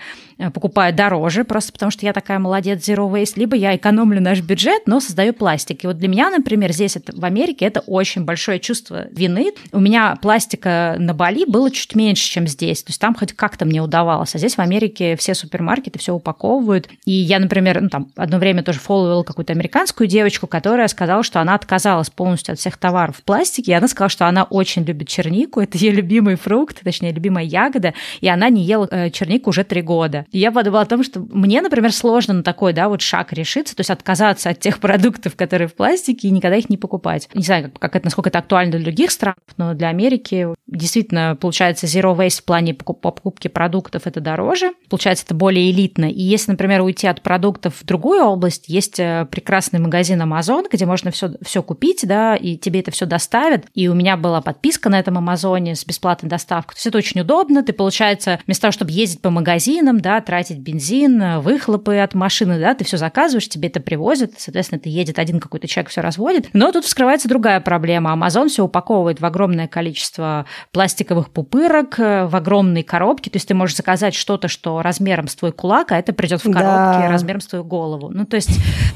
[0.49, 4.83] покупаю дороже, просто потому что я такая молодец Zero Waste, либо я экономлю наш бюджет,
[4.87, 5.83] но создаю пластик.
[5.83, 9.51] И вот для меня, например, здесь это, в Америке это очень большое чувство вины.
[9.71, 12.83] У меня пластика на Бали было чуть меньше, чем здесь.
[12.83, 14.35] То есть там хоть как-то мне удавалось.
[14.35, 16.87] А здесь в Америке все супермаркеты все упаковывают.
[17.05, 21.41] И я, например, ну, там одно время тоже фолловила какую-то американскую девочку, которая сказала, что
[21.41, 23.71] она отказалась полностью от всех товаров в пластике.
[23.71, 25.59] И она сказала, что она очень любит чернику.
[25.61, 27.93] Это ее любимый фрукт, точнее, любимая ягода.
[28.21, 30.25] И она не ела э, чернику уже три года.
[30.31, 33.81] Я подумала о том, что мне, например, сложно на такой, да, вот шаг решиться, то
[33.81, 37.29] есть отказаться от тех продуктов, которые в пластике, и никогда их не покупать.
[37.33, 41.37] Не знаю, как, как это, насколько это актуально для других стран, но для Америки действительно,
[41.39, 46.05] получается, zero waste в плане покупки продуктов это дороже, получается, это более элитно.
[46.05, 50.85] И если, например, уйти от продуктов в другую область, есть э, прекрасный магазин Amazon, где
[50.85, 53.65] можно все, все купить, да, и тебе это все доставят.
[53.73, 56.75] И у меня была подписка на этом Амазоне с бесплатной доставкой.
[56.75, 57.63] То есть это очень удобно.
[57.63, 62.73] Ты, получается, вместо того, чтобы ездить по магазинам, да, тратить бензин, выхлопы от машины, да,
[62.73, 66.49] ты все заказываешь, тебе это привозят, соответственно, ты едет один какой-то человек, все разводит.
[66.53, 68.13] Но тут вскрывается другая проблема.
[68.13, 73.75] Amazon все упаковывает в огромное количество пластиковых пупырок, в огромные коробки, то есть ты можешь
[73.75, 77.09] заказать что-то, что размером с твой кулак, а это придет в коробке да.
[77.09, 78.09] размером с твою голову.
[78.09, 78.51] Ну, то есть,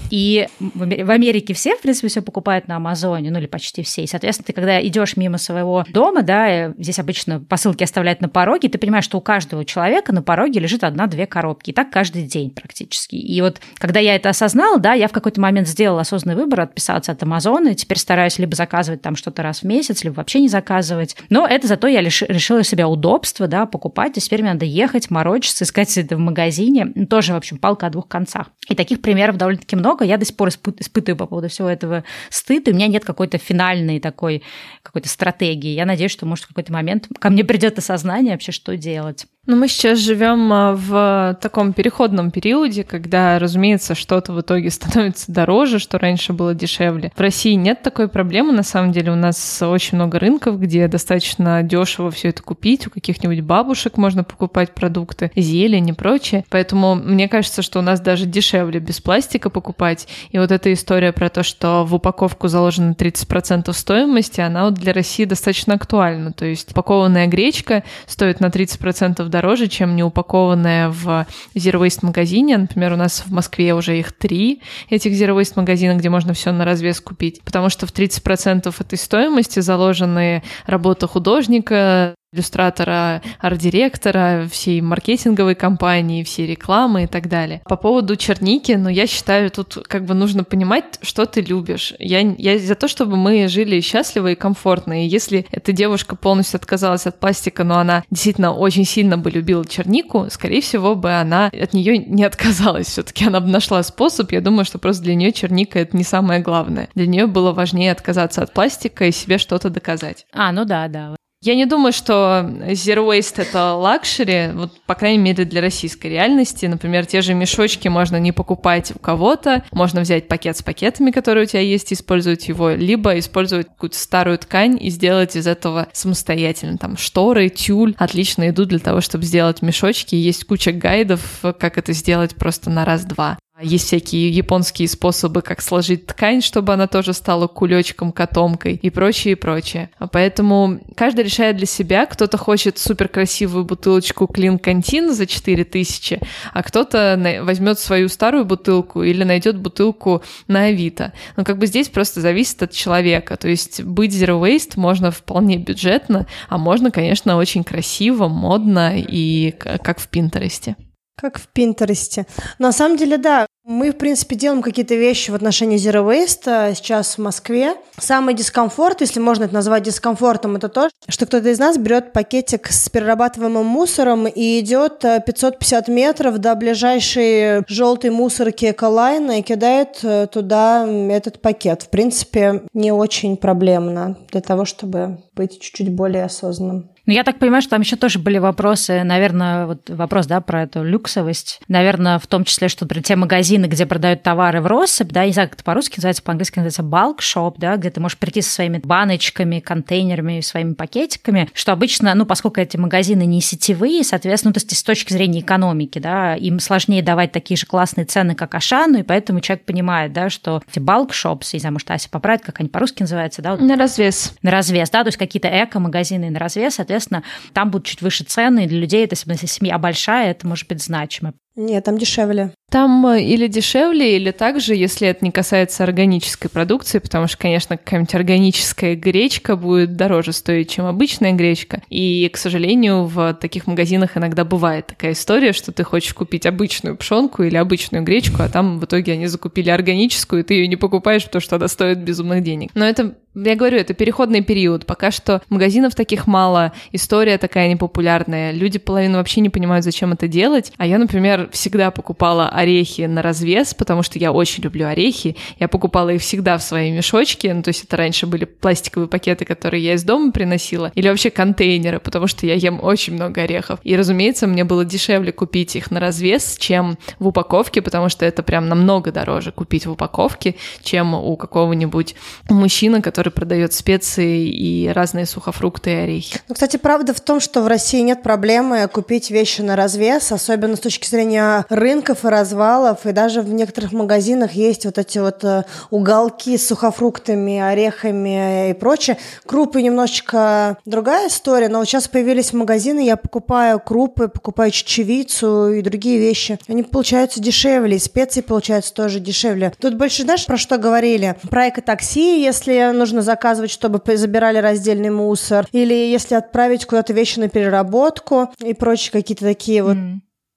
[0.10, 4.04] и в Америке все, в принципе, все покупают на Амазоне, ну или почти все.
[4.04, 8.70] И, соответственно, ты когда идешь мимо своего дома, да, здесь обычно посылки оставляют на пороге,
[8.70, 11.70] ты понимаешь, что у каждого человека на пороге лежит одна-две коробки.
[11.70, 13.16] И так каждый день практически.
[13.16, 17.12] И вот когда я это осознала, да, я в какой-то момент сделала осознанный выбор отписаться
[17.12, 20.50] от Амазона, и теперь стараюсь либо заказывать там что-то раз в месяц, либо вообще не
[20.50, 21.16] заказывать.
[21.30, 25.10] Но это зато я лиш- решила себя удобства, да, покупать, и теперь мне надо ехать,
[25.10, 26.88] морочиться, искать это в магазине.
[27.10, 28.48] Тоже, в общем, палка о двух концах.
[28.68, 30.04] И таких примеров довольно-таки много.
[30.04, 33.38] Я до сих пор испытываю по поводу всего этого стыд, и у меня нет какой-то
[33.38, 34.44] финальной такой
[34.82, 35.70] какой-то стратегии.
[35.70, 39.26] Я надеюсь, что, может, в какой-то момент ко мне придет осознание вообще, что делать.
[39.48, 45.32] Ну, мы сейчас живем а, в таком переходном периоде, когда, разумеется, что-то в итоге становится
[45.32, 47.12] дороже, что раньше было дешевле.
[47.16, 49.12] В России нет такой проблемы, на самом деле.
[49.12, 52.88] У нас очень много рынков, где достаточно дешево все это купить.
[52.88, 56.44] У каких-нибудь бабушек можно покупать продукты, зелень и прочее.
[56.50, 60.08] Поэтому мне кажется, что у нас даже дешевле без пластика покупать.
[60.32, 64.92] И вот эта история про то, что в упаковку заложено 30% стоимости, она вот для
[64.92, 66.34] России достаточно актуальна.
[66.34, 72.58] То есть упакованная гречка стоит на 30% дороже, чем неупакованная в Zero Waste магазине.
[72.58, 76.54] Например, у нас в Москве уже их три, этих Zero Waste магазина, где можно все
[76.54, 84.82] на развес купить, потому что в 30% этой стоимости заложены работа художника, иллюстратора, арт-директора, всей
[84.82, 87.62] маркетинговой компании, всей рекламы и так далее.
[87.66, 91.94] По поводу черники, ну, я считаю, тут как бы нужно понимать, что ты любишь.
[92.00, 95.04] Я, я за то, чтобы мы жили счастливо и комфортно.
[95.04, 99.66] И если эта девушка полностью отказалась от пластика, но она действительно очень сильно бы любила
[99.66, 102.88] чернику, скорее всего бы она от нее не отказалась.
[102.88, 104.32] Все-таки она бы нашла способ.
[104.32, 106.90] Я думаю, что просто для нее черника это не самое главное.
[106.96, 110.26] Для нее было важнее отказаться от пластика и себе что-то доказать.
[110.32, 111.16] А, ну да, да.
[111.46, 116.66] Я не думаю, что zero waste— это luxury, вот, по крайней мере, для российской реальности.
[116.66, 121.44] Например, те же мешочки можно не покупать у кого-то, можно взять пакет с пакетами, которые
[121.44, 126.80] у тебя есть, использовать его, либо использовать какую-то старую ткань и сделать из этого самостоятельно.
[126.80, 130.16] Там шторы, тюль отлично идут для того, чтобы сделать мешочки.
[130.16, 133.38] Есть куча гайдов, как это сделать просто на раз-два.
[133.62, 139.32] Есть всякие японские способы, как сложить ткань, чтобы она тоже стала кулечком, котомкой и прочее,
[139.32, 139.90] и прочее.
[140.12, 142.06] Поэтому каждый решает для себя.
[142.06, 146.20] Кто-то хочет супер красивую бутылочку Klean Kanteen за 4000,
[146.54, 151.14] а кто-то возьмет свою старую бутылку или найдет бутылку на Авито.
[151.38, 153.38] Но как бы здесь просто зависит от человека.
[153.38, 159.52] То есть быть zero waste можно вполне бюджетно, а можно, конечно, очень красиво, модно и
[159.52, 160.76] как в Пинтересте.
[161.16, 162.26] Как в Пинтересте.
[162.60, 166.76] На самом деле, да, мы, в принципе, делаем какие-то вещи в отношении Zero Waste а,
[166.76, 167.74] сейчас в Москве.
[167.98, 172.68] Самый дискомфорт, если можно это назвать дискомфортом, это то, что кто-то из нас берет пакетик
[172.68, 180.28] с перерабатываемым мусором и идет 550 метров до ближайшей желтой мусорки Эколайна и кидает э,
[180.28, 181.82] туда этот пакет.
[181.82, 186.92] В принципе, не очень проблемно для того, чтобы быть чуть-чуть более осознанным.
[187.06, 190.64] Ну, я так понимаю, что там еще тоже были вопросы, наверное, вот вопрос, да, про
[190.64, 191.62] эту люксовость.
[191.68, 195.32] Наверное, в том числе, что про те магазины, где продают товары в россыпь, да, не
[195.32, 198.52] знаю, как это по-русски называется, по-английски называется bulk shop, да, где ты можешь прийти со
[198.52, 204.54] своими баночками, контейнерами, своими пакетиками, что обычно, ну, поскольку эти магазины не сетевые, соответственно, ну,
[204.54, 208.56] то есть с точки зрения экономики, да, им сложнее давать такие же классные цены, как
[208.56, 212.42] Ашану, и поэтому человек понимает, да, что эти bulk shops, не знаю, может, Ася поправит,
[212.42, 213.56] как они по-русски называются, да?
[213.58, 214.34] На развес.
[214.42, 218.24] На развес, да, то есть какие-то эко-магазины на развес, соответственно, соответственно, там будут чуть выше
[218.24, 221.34] цены, и для людей, это, если семья большая, это может быть значимо.
[221.56, 222.52] Нет, там дешевле.
[222.70, 227.78] Там э, или дешевле, или также, если это не касается органической продукции, потому что, конечно,
[227.78, 231.82] какая-нибудь органическая гречка будет дороже стоить, чем обычная гречка.
[231.90, 236.98] И, к сожалению, в таких магазинах иногда бывает такая история, что ты хочешь купить обычную
[236.98, 240.76] пшенку или обычную гречку, а там в итоге они закупили органическую, и ты ее не
[240.76, 242.72] покупаешь, потому что она стоит безумных денег.
[242.74, 244.86] Но это я говорю, это переходный период.
[244.86, 248.52] Пока что магазинов таких мало, история такая непопулярная.
[248.52, 250.72] Люди половину вообще не понимают, зачем это делать.
[250.78, 255.36] А я, например, всегда покупала орехи на развес, потому что я очень люблю орехи.
[255.60, 257.48] Я покупала их всегда в свои мешочки.
[257.48, 260.92] Ну, то есть это раньше были пластиковые пакеты, которые я из дома приносила.
[260.96, 263.80] Или вообще контейнеры, потому что я ем очень много орехов.
[263.84, 268.44] И, разумеется, мне было дешевле купить их на развес, чем в упаковке, потому что это
[268.44, 272.16] прям намного дороже купить в упаковке, чем у какого-нибудь
[272.50, 276.40] мужчины, который продает специи и разные сухофрукты и орехи.
[276.48, 280.76] Ну, кстати, правда в том, что в России нет проблемы купить вещи на развес, особенно
[280.76, 281.35] с точки зрения
[281.70, 286.68] рынков и развалов, и даже в некоторых магазинах есть вот эти вот э, уголки с
[286.68, 289.18] сухофруктами, орехами и прочее.
[289.46, 295.82] Крупы немножечко другая история, но вот сейчас появились магазины, я покупаю крупы, покупаю чечевицу и
[295.82, 296.60] другие вещи.
[296.68, 299.74] Они получаются дешевле, и специи получаются тоже дешевле.
[299.80, 301.36] Тут больше, знаешь, про что говорили?
[301.50, 307.50] Про экотакси, если нужно заказывать, чтобы забирали раздельный мусор, или если отправить куда-то вещи на
[307.50, 309.98] переработку и прочие какие-то такие вот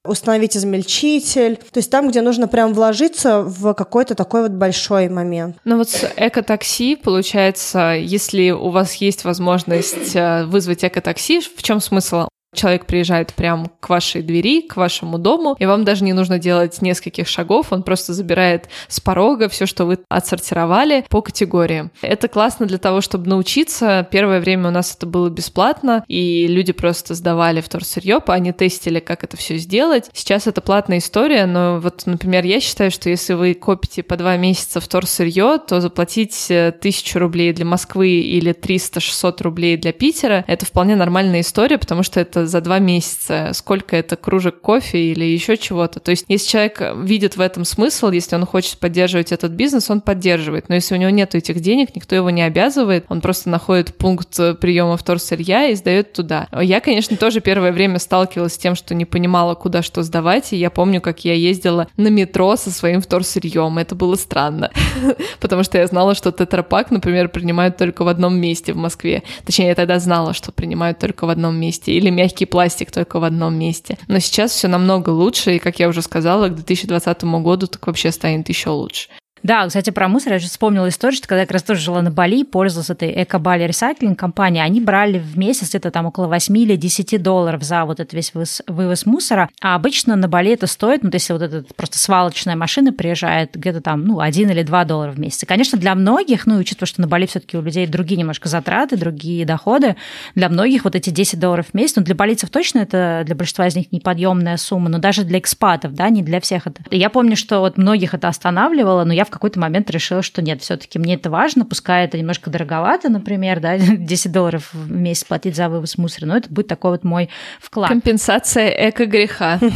[0.08, 1.56] установить измельчитель.
[1.56, 5.56] То есть там, где нужно прям вложиться в какой-то такой вот большой момент.
[5.64, 11.80] Ну вот с экотакси, получается, если у вас есть возможность э, вызвать экотакси, в чем
[11.80, 12.28] смысл?
[12.54, 16.80] Человек приезжает прямо к вашей двери, к вашему дому, и вам даже не нужно делать
[16.80, 21.90] нескольких шагов, он просто забирает с порога все, что вы отсортировали по категориям.
[22.00, 24.06] Это классно для того, чтобы научиться.
[24.10, 29.24] Первое время у нас это было бесплатно, и люди просто сдавали вторсырье, они тестили, как
[29.24, 30.10] это все сделать.
[30.12, 34.36] Сейчас это платная история, но вот, например, я считаю, что если вы копите по два
[34.36, 40.66] месяца вторсырье, то заплатить э, тысячу рублей для Москвы или 300-600 рублей для Питера— это
[40.66, 45.24] вполне нормальная история, потому что это это за два месяца, сколько это кружек кофе или
[45.24, 46.00] еще чего-то.
[46.00, 50.00] То есть, если человек видит в этом смысл, если он хочет поддерживать этот бизнес, он
[50.00, 50.68] поддерживает.
[50.68, 54.38] Но если у него нет этих денег, никто его не обязывает, он просто находит пункт
[54.60, 56.48] приема вторсырья и сдает туда.
[56.60, 60.56] Я, конечно, тоже первое время сталкивалась с тем, что не понимала, куда что сдавать, и
[60.56, 63.78] я помню, как я ездила на метро со своим вторсырьем.
[63.78, 64.70] Это было странно,
[65.40, 69.22] потому что я знала, что тетрапак, например, принимают только в одном месте в Москве.
[69.44, 73.24] Точнее, я тогда знала, что принимают только в одном месте, или мягкий пластик только в
[73.24, 73.98] одном месте.
[74.06, 78.12] Но сейчас все намного лучше, и, как я уже сказала, к 2020 году так вообще
[78.12, 79.08] станет еще лучше.
[79.42, 82.02] Да, кстати, про мусор я же вспомнила историю, что когда я как раз тоже жила
[82.02, 86.56] на Бали, пользовалась этой Эко-Бали Recycling компанией, они брали в месяц где-то там около 8
[86.58, 90.66] или 10 долларов за вот этот весь вывоз, вывоз мусора, а обычно на Бали это
[90.66, 94.62] стоит, ну, то есть вот эта просто свалочная машина приезжает где-то там, ну, 1 или
[94.62, 95.42] 2 доллара в месяц.
[95.42, 98.48] И, конечно, для многих, ну, учитывая, что на Бали все таки у людей другие немножко
[98.48, 99.96] затраты, другие доходы,
[100.34, 103.66] для многих вот эти 10 долларов в месяц, ну, для балийцев точно это для большинства
[103.66, 106.82] из них неподъемная сумма, но даже для экспатов, да, не для всех это.
[106.90, 110.42] И я помню, что вот многих это останавливало, но я в какой-то момент решила, что
[110.42, 115.24] нет, все-таки мне это важно, пускай это немножко дороговато, например, да, 10 долларов в месяц
[115.24, 117.28] платить за вывоз мусора, но это будет такой вот мой
[117.60, 117.88] вклад.
[117.88, 119.60] Компенсация эко-греха.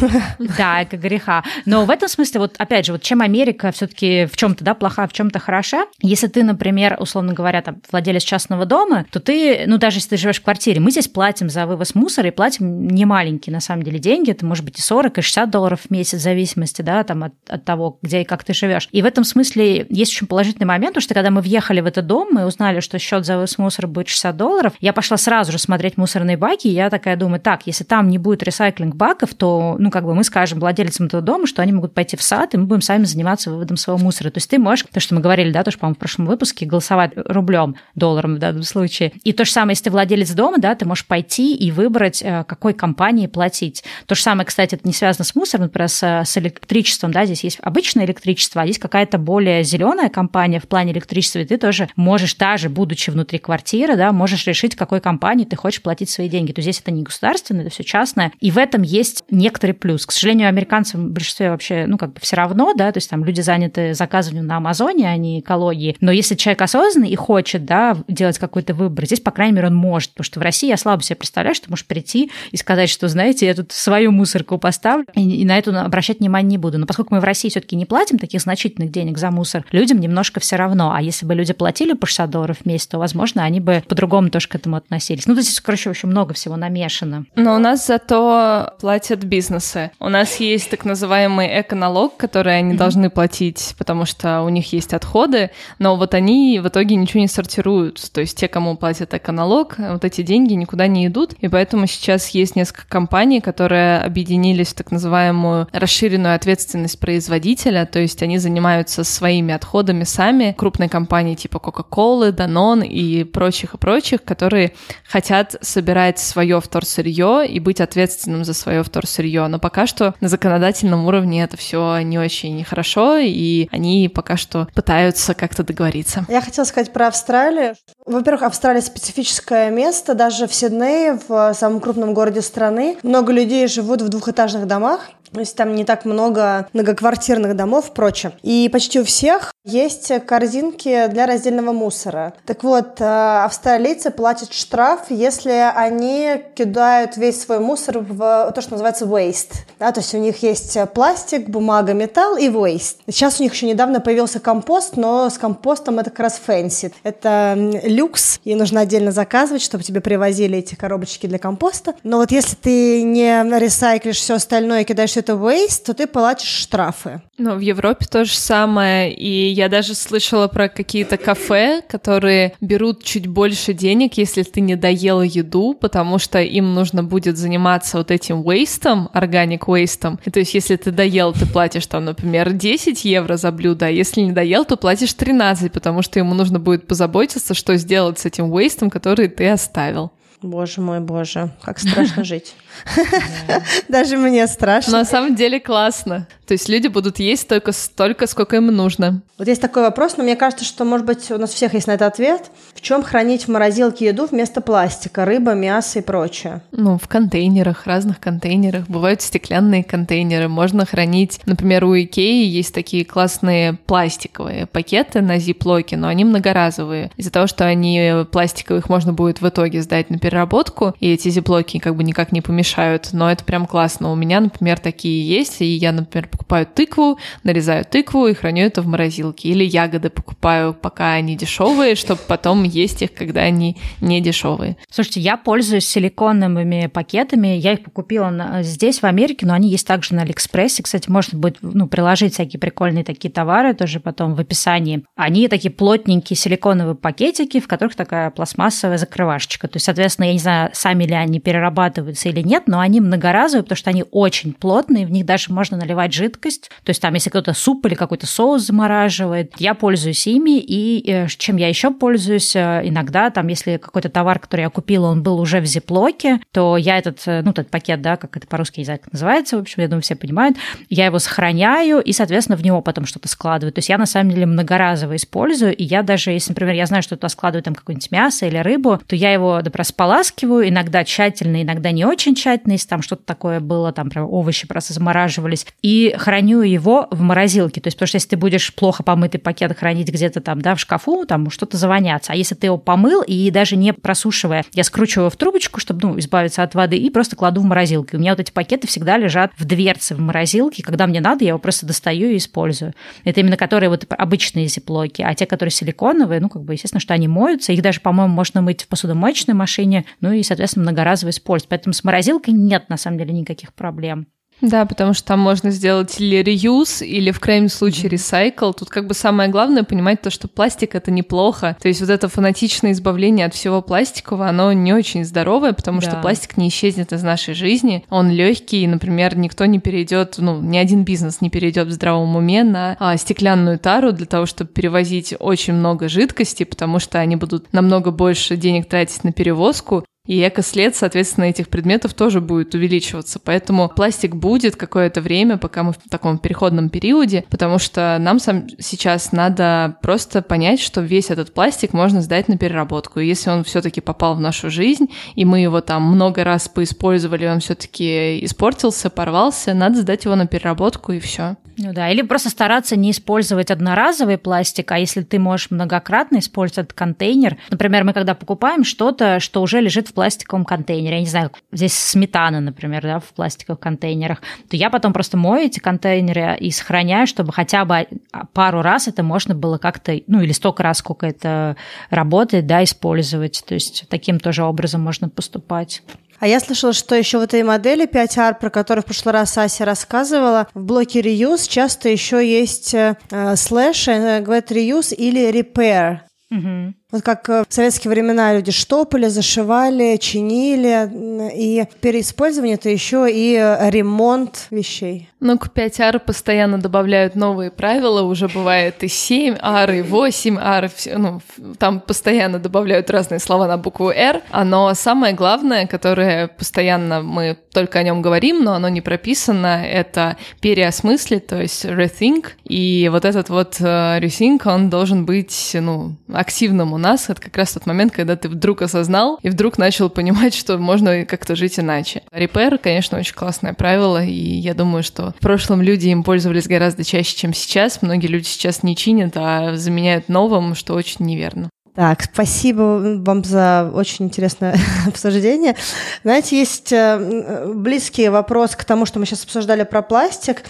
[0.59, 1.45] Да, эко-греха.
[1.67, 5.07] Но в этом смысле, вот опять же, вот чем Америка все-таки в чем-то, да, плоха,
[5.07, 9.79] в чем-то хороша, если ты, например, условно говоря, там, владелец частного дома, то ты, ну,
[9.79, 13.05] даже если ты живешь в квартире, мы здесь платим за вывоз мусора и платим не
[13.05, 16.19] маленькие, на самом деле, деньги, это может быть и 40, и 60 долларов в месяц,
[16.19, 18.89] в зависимости, да, там, от, от того, где и как ты живешь.
[18.93, 22.07] И в этом смысле есть очень положительный момент, потому что когда мы въехали в этот
[22.07, 24.73] дом, мы узнали, что счет за вывоз мусора будет 60 долларов.
[24.81, 28.19] Я пошла сразу же смотреть мусорные баки, и я такая думаю, так, если там не
[28.19, 31.95] будет ресайклинг баков, то, ну, как бы мы скажем владельцам этого дома, что они могут
[31.95, 34.31] пойти в сад, и мы будем сами заниматься выводом своего мусора.
[34.31, 37.13] То есть ты можешь, то, что мы говорили, да, тоже, по-моему, в прошлом выпуске, голосовать
[37.15, 39.13] рублем, долларом в данном случае.
[39.25, 42.45] И то же самое, если ты владелец дома, да, ты можешь пойти и выбрать, э,
[42.45, 43.85] какой компании платить.
[44.07, 47.45] То же самое, кстати, это не связано с мусором, например, с, с электричеством, да, здесь
[47.45, 51.89] есть обычное электричество, а здесь какая-то более зеленая компания в плане электричества, и ты тоже
[51.97, 56.53] можешь, даже будучи внутри квартиры, да, можешь решить, какой компании ты хочешь платить свои деньги.
[56.53, 58.33] То есть здесь это не государственное, это все частное.
[58.41, 60.05] И в этом есть некоторый плюс.
[60.05, 63.25] К сожалению, американцам в большинстве вообще, ну, как бы все равно, да, то есть там
[63.25, 65.97] люди заняты заказыванием на Амазоне, а не экологией.
[66.03, 69.75] Но если человек осознанный и хочет, да, делать какой-то выбор, здесь, по крайней мере, он
[69.75, 70.11] может.
[70.11, 73.47] Потому что в России я слабо себе представляю, что можешь прийти и сказать, что, знаете,
[73.47, 76.77] я тут свою мусорку поставлю, и, и на эту обращать внимание не буду.
[76.77, 80.41] Но поскольку мы в России все-таки не платим таких значительных денег за мусор, людям немножко
[80.41, 80.93] все равно.
[80.93, 84.31] А если бы люди платили по 60 долларов в месяц, то, возможно, они бы по-другому
[84.31, 85.27] тоже к этому относились.
[85.27, 87.25] Ну, здесь, короче, очень много всего намешано.
[87.37, 89.93] Но у нас зато платят бизнесы.
[90.01, 92.77] У нас есть так называемый эконалог, который они mm-hmm.
[92.77, 97.29] должны платить, потому что у них есть отходы, но вот они в итоге ничего не
[97.29, 98.11] сортируют.
[98.13, 102.29] То есть те, кому платят эконалог, вот эти деньги никуда не идут, и поэтому сейчас
[102.31, 109.05] есть несколько компаний, которые объединились в так называемую расширенную ответственность производителя, то есть они занимаются
[109.13, 114.73] своими отходами сами, крупные компании типа Coca-Cola, Danone и прочих и прочих, которые
[115.09, 119.47] хотят собирать свое вторсырье и быть ответственным за свое вторсырье.
[119.47, 124.69] Но пока что на законодательном уровне это все не очень хорошо, и они пока что
[124.75, 126.25] пытаются как-то договориться.
[126.29, 127.75] Я хотела сказать про Австралию.
[128.07, 130.15] Во-первых, Австралия специфическое место.
[130.15, 135.11] Даже в Сиднее, в самом крупном городе страны, много людей живут в двухэтажных домах.
[135.33, 138.33] То есть там не так много многоквартирных домов и прочее.
[138.43, 142.35] И почти у всех есть корзинки для раздельного мусора.
[142.47, 143.05] Так вот, э,
[143.45, 149.53] австралийцы платят штраф, если они кидают весь свой мусор в то, что называется waste.
[149.79, 152.97] Да, то есть у них есть пластик, бумага, металл и waste.
[153.07, 156.93] Сейчас у них еще недавно появился компост, но с компостом это как раз fancy.
[157.05, 161.95] Это люкс, и нужно отдельно заказывать, чтобы тебе привозили эти коробочки для компоста.
[162.03, 166.49] Но вот если ты не ресайклишь все остальное и кидаешь это waste, то ты платишь
[166.49, 167.23] штрафы.
[167.39, 173.05] Ну, в Европе то же самое, и я даже слышала про какие-то кафе, которые берут
[173.05, 178.11] чуть больше денег, если ты не доел еду, потому что им нужно будет заниматься вот
[178.11, 180.19] этим вейстом, органик вейстом.
[180.25, 183.91] И то есть, если ты доел, ты платишь там, например, 10 евро за блюдо, а
[183.91, 188.27] если не доел, то платишь 13, потому что ему нужно будет позаботиться, что сделать с
[188.27, 190.11] этим вейстом, который ты оставил.
[190.43, 192.55] Боже мой, боже, как страшно жить.
[193.89, 194.99] Даже мне страшно.
[194.99, 196.27] На самом деле классно.
[196.47, 199.23] То есть люди будут есть только столько, сколько им нужно.
[199.39, 201.93] Вот есть такой вопрос, но мне кажется, что, может быть, у нас всех есть на
[201.93, 202.51] это ответ.
[202.75, 205.25] В чем хранить в морозилке еду вместо пластика?
[205.25, 206.63] Рыба, мясо и прочее.
[206.73, 208.87] Ну, в контейнерах, разных контейнерах.
[208.89, 210.49] Бывают стеклянные контейнеры.
[210.49, 217.11] Можно хранить, например, у Икеи есть такие классные пластиковые пакеты на зиплоке, но они многоразовые.
[217.17, 221.29] Из-за того, что они пластиковые, их можно будет в итоге сдать на переработку, и эти
[221.29, 224.11] зиплоки как бы никак не помешают, но это прям классно.
[224.11, 228.81] У меня, например, такие есть, и я, например, покупаю тыкву, нарезаю тыкву и храню это
[228.81, 229.51] в морозилке.
[229.51, 234.79] Или ягоды покупаю, пока они дешевые, чтобы потом есть их, когда они не дешевые.
[234.91, 240.15] Слушайте, я пользуюсь силиконовыми пакетами, я их покупила здесь, в Америке, но они есть также
[240.15, 240.83] на Алиэкспрессе.
[240.83, 245.05] Кстати, можно будет ну, приложить всякие прикольные такие товары тоже потом в описании.
[245.15, 249.69] Они такие плотненькие силиконовые пакетики, в которых такая пластмассовая закрывашечка.
[249.69, 253.63] То есть, соответственно, я не знаю, сами ли они перерабатываются или нет, но они многоразовые,
[253.63, 256.71] потому что они очень плотные, в них даже можно наливать жидкость.
[256.85, 261.29] То есть там, если кто-то суп или какой-то соус замораживает, я пользуюсь ими, и э,
[261.29, 265.41] чем я еще пользуюсь, э, иногда там, если какой-то товар, который я купила, он был
[265.41, 268.85] уже в зиплоке, то я этот, э, ну, этот пакет, да, как это по-русски, не
[268.85, 270.57] знаю, как называется, в общем, я думаю, все понимают,
[270.89, 273.73] я его сохраняю, и, соответственно, в него потом что-то складываю.
[273.73, 277.03] То есть я, на самом деле, многоразово использую, и я даже, если, например, я знаю,
[277.03, 281.63] что туда складываю там какое-нибудь мясо или рыбу, то я его, например, споласкиваю, иногда тщательно,
[281.63, 286.15] иногда не очень тщательно, если там что-то такое было, там, например, овощи просто замораживались, и
[286.19, 287.81] храню его в морозилке.
[287.81, 290.81] То есть, потому что если ты будешь плохо помытый пакет хранить где-то там, да, в
[290.81, 292.35] шкафу, там что-то завоняться.
[292.35, 296.19] А если ты его помыл и даже не просушивая, я скручиваю в трубочку, чтобы, ну,
[296.19, 298.11] избавиться от воды, и просто кладу в морозилку.
[298.13, 300.83] И у меня вот эти пакеты всегда лежат в дверце в морозилке.
[300.83, 302.93] Когда мне надо, я его просто достаю и использую.
[303.25, 307.15] Это именно которые вот обычные зиплоки, а те, которые силиконовые, ну, как бы, естественно, что
[307.15, 307.73] они моются.
[307.73, 311.69] Их даже, по-моему, можно мыть в посудомоечной машине, ну и, соответственно, многоразово использовать.
[311.69, 314.27] Поэтому с морозилкой нет, на самом деле, никаких проблем.
[314.63, 318.73] Да, потому что там можно сделать или реюз, или в крайнем случае ресайкл.
[318.73, 321.77] Тут как бы самое главное понимать то, что пластик— это неплохо.
[321.83, 326.11] То есть вот это фанатичное избавление от всего пластикового, оно не очень здоровое, потому да.
[326.11, 328.05] что пластик не исчезнет из нашей жизни.
[328.09, 332.63] Он легкий, например, никто не перейдет, ну, ни один бизнес не перейдет в здравом уме
[332.63, 337.73] на а, стеклянную тару для того, чтобы перевозить очень много жидкости, потому что они будут
[337.73, 340.05] намного больше денег тратить на перевозку.
[340.25, 343.41] И экослед, соответственно, этих предметов тоже будет увеличиваться.
[343.41, 348.69] Поэтому пластик будет какое-то время, пока мы в таком переходном периоде, потому что нам сам
[348.79, 353.19] сейчас надо просто понять, что весь этот пластик можно сдать на переработку.
[353.19, 357.47] И если он все-таки попал в нашу жизнь, и мы его там много раз поиспользовали,
[357.49, 361.57] он все-таки испортился, порвался, надо сдать его на переработку и все.
[361.85, 366.87] Ну да, или просто стараться не использовать одноразовый пластик, а если ты можешь многократно использовать
[366.87, 367.57] этот контейнер.
[367.71, 371.95] Например, мы когда покупаем что-то, что уже лежит в пластиковом контейнере, я не знаю, здесь
[371.95, 377.27] сметана, например, да, в пластиковых контейнерах, то я потом просто мою эти контейнеры и сохраняю,
[377.27, 378.07] чтобы хотя бы
[378.53, 381.77] пару раз это можно было как-то, ну или столько раз, сколько это
[382.11, 383.65] работает, да, использовать.
[383.67, 386.03] То есть таким тоже образом можно поступать.
[386.43, 389.85] А я слышала, что еще в этой модели 5R, про которую в прошлый раз Ася
[389.85, 393.15] рассказывала, в блоке Reuse часто еще есть э,
[393.55, 396.23] слэш, э, говорят Reuse или Repair.
[396.51, 396.95] Угу.
[397.13, 401.11] Вот как э, в советские времена люди штопали, зашивали, чинили,
[401.55, 405.29] и переиспользование это еще и э, ремонт вещей.
[405.39, 411.41] Ну, к 5R постоянно добавляют новые правила, уже бывает и 7R, и 8R, ну,
[411.79, 417.99] там постоянно добавляют разные слова на букву R, но самое главное, которое постоянно мы только
[417.99, 423.49] о нем говорим, но оно не прописано, это переосмыслить, то есть rethink, и вот этот
[423.49, 428.13] вот э, rethink, он должен быть, ну, активным у нас, это как раз тот момент,
[428.13, 432.23] когда ты вдруг осознал и вдруг начал понимать, что можно как-то жить иначе.
[432.33, 437.05] Repair, конечно, очень классное правило, и я думаю, что в прошлом люди им пользовались гораздо
[437.05, 438.01] чаще, чем сейчас.
[438.03, 441.69] Многие люди сейчас не чинят, а заменяют новым, что очень неверно.
[441.95, 445.77] Так, спасибо вам за очень интересное обсуждение.
[446.23, 450.63] Знаете, есть э, близкий вопрос к тому, что мы сейчас обсуждали про пластик.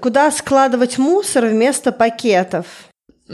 [0.00, 2.66] Куда складывать мусор вместо пакетов?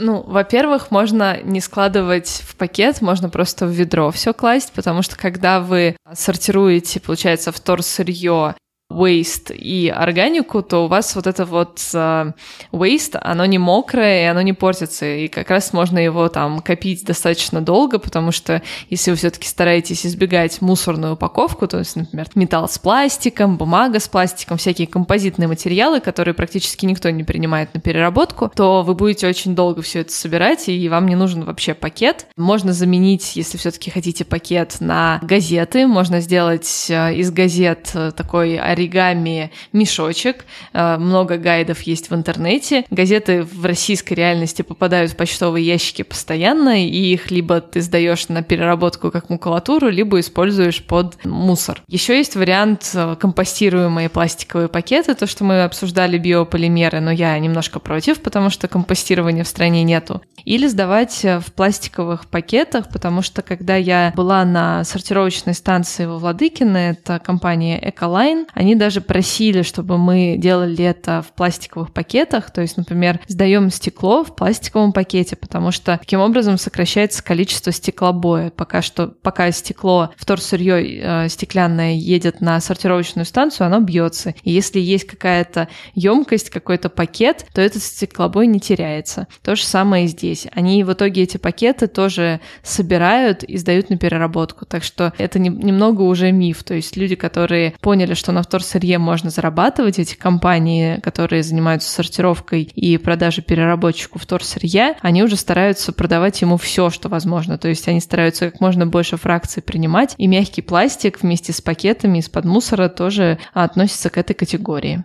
[0.01, 5.17] Ну, во-первых, можно не складывать в пакет, можно просто в ведро все класть, потому что
[5.17, 8.55] когда вы сортируете, получается, вторсырье
[8.91, 12.33] waste и органику, то у вас вот это вот uh,
[12.71, 17.05] waste, оно не мокрое, и оно не портится, и как раз можно его там копить
[17.05, 22.67] достаточно долго, потому что если вы все-таки стараетесь избегать мусорную упаковку, то есть, например, металл
[22.67, 28.51] с пластиком, бумага с пластиком, всякие композитные материалы, которые практически никто не принимает на переработку,
[28.53, 32.25] то вы будете очень долго все это собирать, и вам не нужен вообще пакет.
[32.37, 38.57] Можно заменить, если все-таки хотите пакет, на газеты, можно сделать э, из газет э, такой
[38.79, 40.45] оригами мешочек.
[40.73, 42.85] Э, много гайдов есть в интернете.
[42.89, 48.41] Газеты в российской реальности попадают в почтовые ящики постоянно, и их либо ты сдаешь на
[48.41, 51.83] переработку как макулатуру, либо используешь под мусор.
[51.87, 57.79] Еще есть вариант э, компостируемые пластиковые пакеты, то, что мы обсуждали биополимеры, но я немножко
[57.79, 60.21] против, потому что компостирования в стране нету.
[60.45, 66.17] Или сдавать э, в пластиковых пакетах, потому что когда я была на сортировочной станции во
[66.17, 72.61] Владыкино, это компания Ecoline, они даже просили, чтобы мы делали это в пластиковых пакетах, то
[72.61, 78.51] есть, например, сдаем стекло в пластиковом пакете, потому что таким образом сокращается количество стеклобоя.
[78.51, 84.33] Пока что, пока стекло, вторсырье э, стеклянное едет на сортировочную станцию, оно бьется.
[84.43, 89.27] И если есть какая-то емкость, какой-то пакет, то этот стеклобой не теряется.
[89.43, 90.47] То же самое и здесь.
[90.53, 94.65] Они в итоге эти пакеты тоже собирают и сдают на переработку.
[94.65, 96.63] Так что это не, немного уже миф.
[96.63, 98.58] То есть люди, которые поняли, что на вторсырье
[98.99, 106.41] можно зарабатывать, эти компании, которые занимаются сортировкой и продажей переработчику вторсырья, они уже стараются продавать
[106.41, 107.57] ему все, что возможно.
[107.57, 112.19] То есть они стараются как можно больше фракций принимать, и мягкий пластик вместе с пакетами
[112.19, 115.03] из-под мусора тоже относится к этой категории.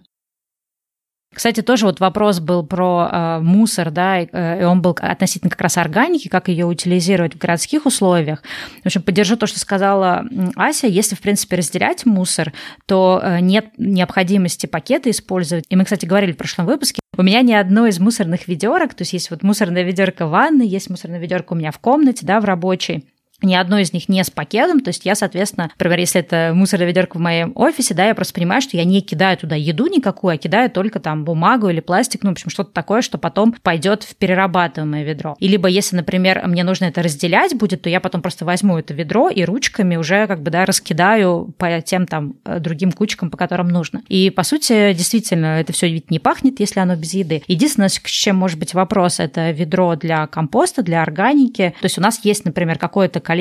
[1.35, 5.51] Кстати, тоже вот вопрос был про э, мусор, да, и, э, и он был относительно
[5.51, 8.43] как раз органики, как ее утилизировать в городских условиях.
[8.83, 10.25] В общем, поддержу то, что сказала
[10.57, 10.87] Ася.
[10.87, 12.53] Если, в принципе, разделять мусор,
[12.87, 15.65] то э, нет необходимости пакеты использовать.
[15.69, 19.03] И мы, кстати, говорили в прошлом выпуске, у меня ни одно из мусорных ведерок, то
[19.03, 22.41] есть есть вот мусорная ведерко в ванной, есть мусорная ведерко у меня в комнате, да,
[22.41, 23.05] в рабочей
[23.45, 26.87] ни одно из них не с пакетом, то есть я, соответственно, например, если это мусорная
[26.87, 30.35] ведерко в моем офисе, да, я просто понимаю, что я не кидаю туда еду никакую,
[30.35, 34.03] а кидаю только там бумагу или пластик, ну, в общем, что-то такое, что потом пойдет
[34.03, 35.37] в перерабатываемое ведро.
[35.39, 38.95] И либо если, например, мне нужно это разделять будет, то я потом просто возьму это
[38.95, 43.37] ведро и ручками уже как бы, да, раскидаю по тем там э, другим кучкам, по
[43.37, 44.03] которым нужно.
[44.09, 47.43] И, по сути, действительно, это все ведь не пахнет, если оно без еды.
[47.47, 51.75] Единственное, с чем может быть вопрос, это ведро для компоста, для органики.
[51.81, 53.34] То есть у нас есть, например, какое-то количество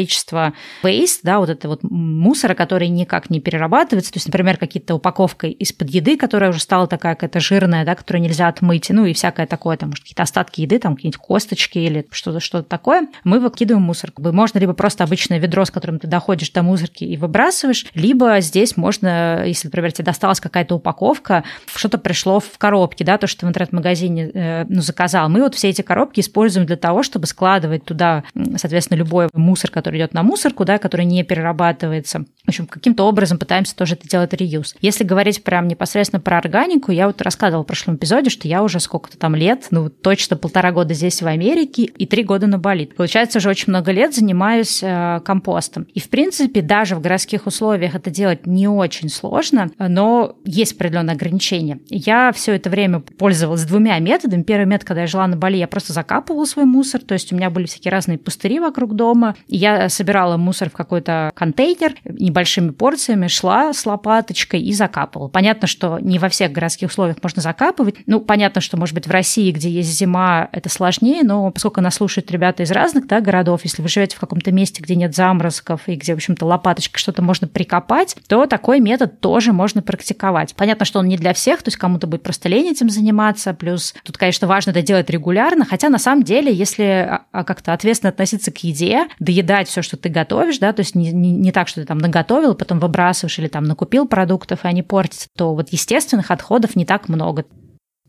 [0.84, 5.48] waste, да, вот это вот мусора, который никак не перерабатывается, то есть, например, какие-то упаковка
[5.48, 9.48] из-под еды, которая уже стала такая какая-то жирная, да, которую нельзя отмыть, ну и всякое
[9.48, 13.84] такое, там, может, какие-то остатки еды, там, какие-нибудь косточки или что-то что такое, мы выкидываем
[13.84, 14.12] мусор.
[14.18, 18.78] Можно либо просто обычное ведро, с которым ты доходишь до мусорки и выбрасываешь, либо здесь
[18.78, 23.50] можно, если, например, тебе досталась какая-то упаковка, что-то пришло в коробке, да, то, что в
[23.50, 25.30] интернет-магазине э, ну, заказал.
[25.30, 28.24] Мы вот все эти коробки используем для того, чтобы складывать туда,
[28.58, 32.26] соответственно, любой мусор, который идет на мусорку, да, который не перерабатывается.
[32.46, 34.76] В общем, каким-то образом пытаемся тоже это делать реюз.
[34.82, 38.80] Если говорить прям непосредственно про органику, я вот рассказывала в прошлом эпизоде, что я уже
[38.80, 42.86] сколько-то там лет, ну, точно полтора года здесь в Америке и три года на Бали.
[42.86, 45.84] Получается, уже очень много лет занимаюсь э, компостом.
[45.94, 51.14] И, в принципе, даже в городских условиях это делать не очень сложно, но есть определенные
[51.16, 51.80] ограничения.
[51.90, 54.44] Я все это время пользовалась двумя методами.
[54.44, 57.36] Первый метод, когда я жила на Бали, я просто закапывала свой мусор, то есть у
[57.36, 62.72] меня были всякие разные пустыри вокруг дома, и я собирала мусор в какой-то контейнер небольшими
[62.72, 65.30] порциями, шла с лопаточкой и закапывала.
[65.30, 67.96] Понятно, что не во всех городских условиях можно закапывать.
[68.06, 71.96] Ну, понятно, что, может быть, в России, где есть зима, это сложнее, но поскольку нас
[71.96, 75.88] слушают ребята из разных да, городов, если вы живете в каком-то месте, где нет заморозков
[75.88, 80.54] и где, в общем-то, лопаточкой что-то можно прикопать, то такой метод тоже можно практиковать.
[80.56, 83.94] Понятно, что он не для всех, то есть кому-то будет просто лень этим заниматься, плюс
[84.04, 88.10] тут, конечно, важно это делать регулярно, хотя на самом деле, если а, а, как-то ответственно
[88.10, 91.68] относиться к еде, доедать все, что ты готовишь, да, то есть не, не, не так,
[91.68, 95.70] что ты там наготовил, потом выбрасываешь или там накупил продуктов, и они портятся, то вот
[95.70, 97.46] естественных отходов не так много.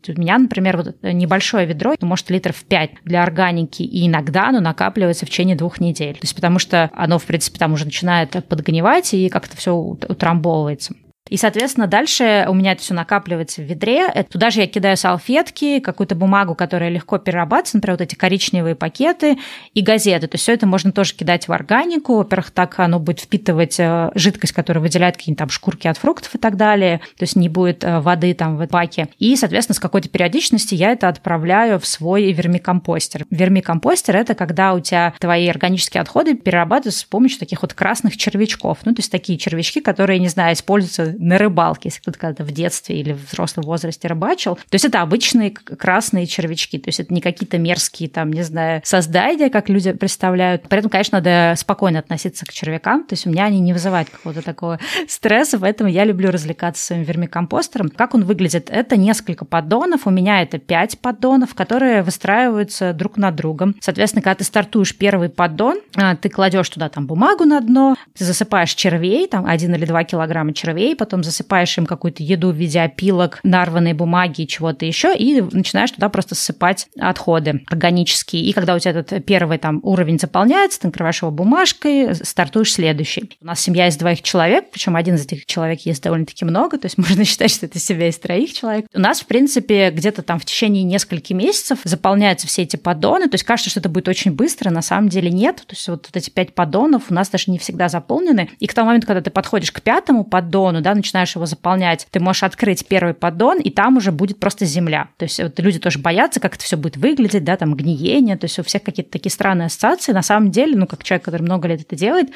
[0.07, 4.59] У меня, например, вот небольшое ведро, ну, может, литров 5 для органики, и иногда оно
[4.59, 6.13] накапливается в течение двух недель.
[6.13, 10.93] То есть потому что оно, в принципе, там уже начинает подгнивать, и как-то все утрамбовывается.
[11.29, 14.07] И, соответственно, дальше у меня это все накапливается в ведре.
[14.29, 19.37] Туда же я кидаю салфетки, какую-то бумагу, которая легко перерабатывается, например, вот эти коричневые пакеты
[19.73, 20.27] и газеты.
[20.27, 22.17] То есть все это можно тоже кидать в органику.
[22.17, 26.37] Во-первых, так оно будет впитывать э, жидкость, которая выделяет какие-нибудь там шкурки от фруктов и
[26.37, 26.99] так далее.
[27.17, 29.07] То есть не будет э, воды там в баке.
[29.17, 33.25] И, соответственно, с какой-то периодичности я это отправляю в свой вермикомпостер.
[33.31, 38.79] Вермикомпостер– это когда у тебя твои органические отходы перерабатываются с помощью таких вот красных червячков.
[38.85, 42.51] Ну, то есть такие червячки, которые, не знаю, используются на рыбалке, если кто-то когда-то в
[42.51, 44.55] детстве или в взрослом возрасте рыбачил.
[44.55, 48.81] То есть это обычные красные червячки, то есть это не какие-то мерзкие там, не знаю,
[48.83, 50.63] создания, как люди представляют.
[50.69, 54.41] Поэтому, конечно, надо спокойно относиться к червякам, то есть у меня они не вызывают какого-то
[54.41, 57.89] такого стресса, поэтому я люблю развлекаться своим вермикомпостером.
[57.89, 58.69] Как он выглядит?
[58.69, 63.75] Это несколько поддонов, у меня это пять поддонов, которые выстраиваются друг над другом.
[63.79, 68.23] Соответственно, когда ты стартуешь первый поддон, а, ты кладешь туда там бумагу на дно, ты
[68.25, 72.81] засыпаешь червей, там один или два килограмма червей, потом засыпаешь им какую-то еду в виде
[72.81, 78.43] опилок, нарванной бумаги и чего-то еще, и начинаешь туда просто ссыпать отходы органические.
[78.43, 83.37] И когда у тебя этот первый там уровень заполняется, ты накрываешь его бумажкой, стартуешь следующий.
[83.41, 86.87] У нас семья из двоих человек, причем один из этих человек есть довольно-таки много, то
[86.87, 88.87] есть можно считать, что это семья из троих человек.
[88.93, 93.35] У нас, в принципе, где-то там в течение нескольких месяцев заполняются все эти поддоны, то
[93.35, 95.57] есть кажется, что это будет очень быстро, на самом деле нет.
[95.57, 98.49] То есть вот, вот эти пять поддонов у нас даже не всегда заполнены.
[98.59, 102.19] И к тому моменту, когда ты подходишь к пятому поддону, да, начинаешь его заполнять, ты
[102.19, 105.09] можешь открыть первый поддон, и там уже будет просто земля.
[105.17, 108.45] То есть вот люди тоже боятся, как это все будет выглядеть, да, там гниение, то
[108.45, 110.11] есть у всех какие-то такие странные ассоциации.
[110.11, 112.29] На самом деле, ну, как человек, который много лет это делает,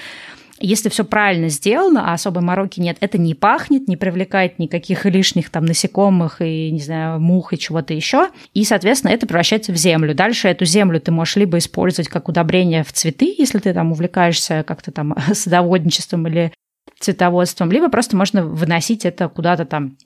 [0.61, 5.49] если все правильно сделано, а особой мороки нет, это не пахнет, не привлекает никаких лишних
[5.49, 8.29] там насекомых и, не знаю, мух и чего-то еще.
[8.53, 10.13] И, соответственно, это превращается в землю.
[10.13, 14.63] Дальше эту землю ты можешь либо использовать как удобрение в цветы, если ты там увлекаешься
[14.67, 16.51] как-то там садоводничеством или
[16.99, 19.97] цветоводством, либо просто можно выносить это куда-то там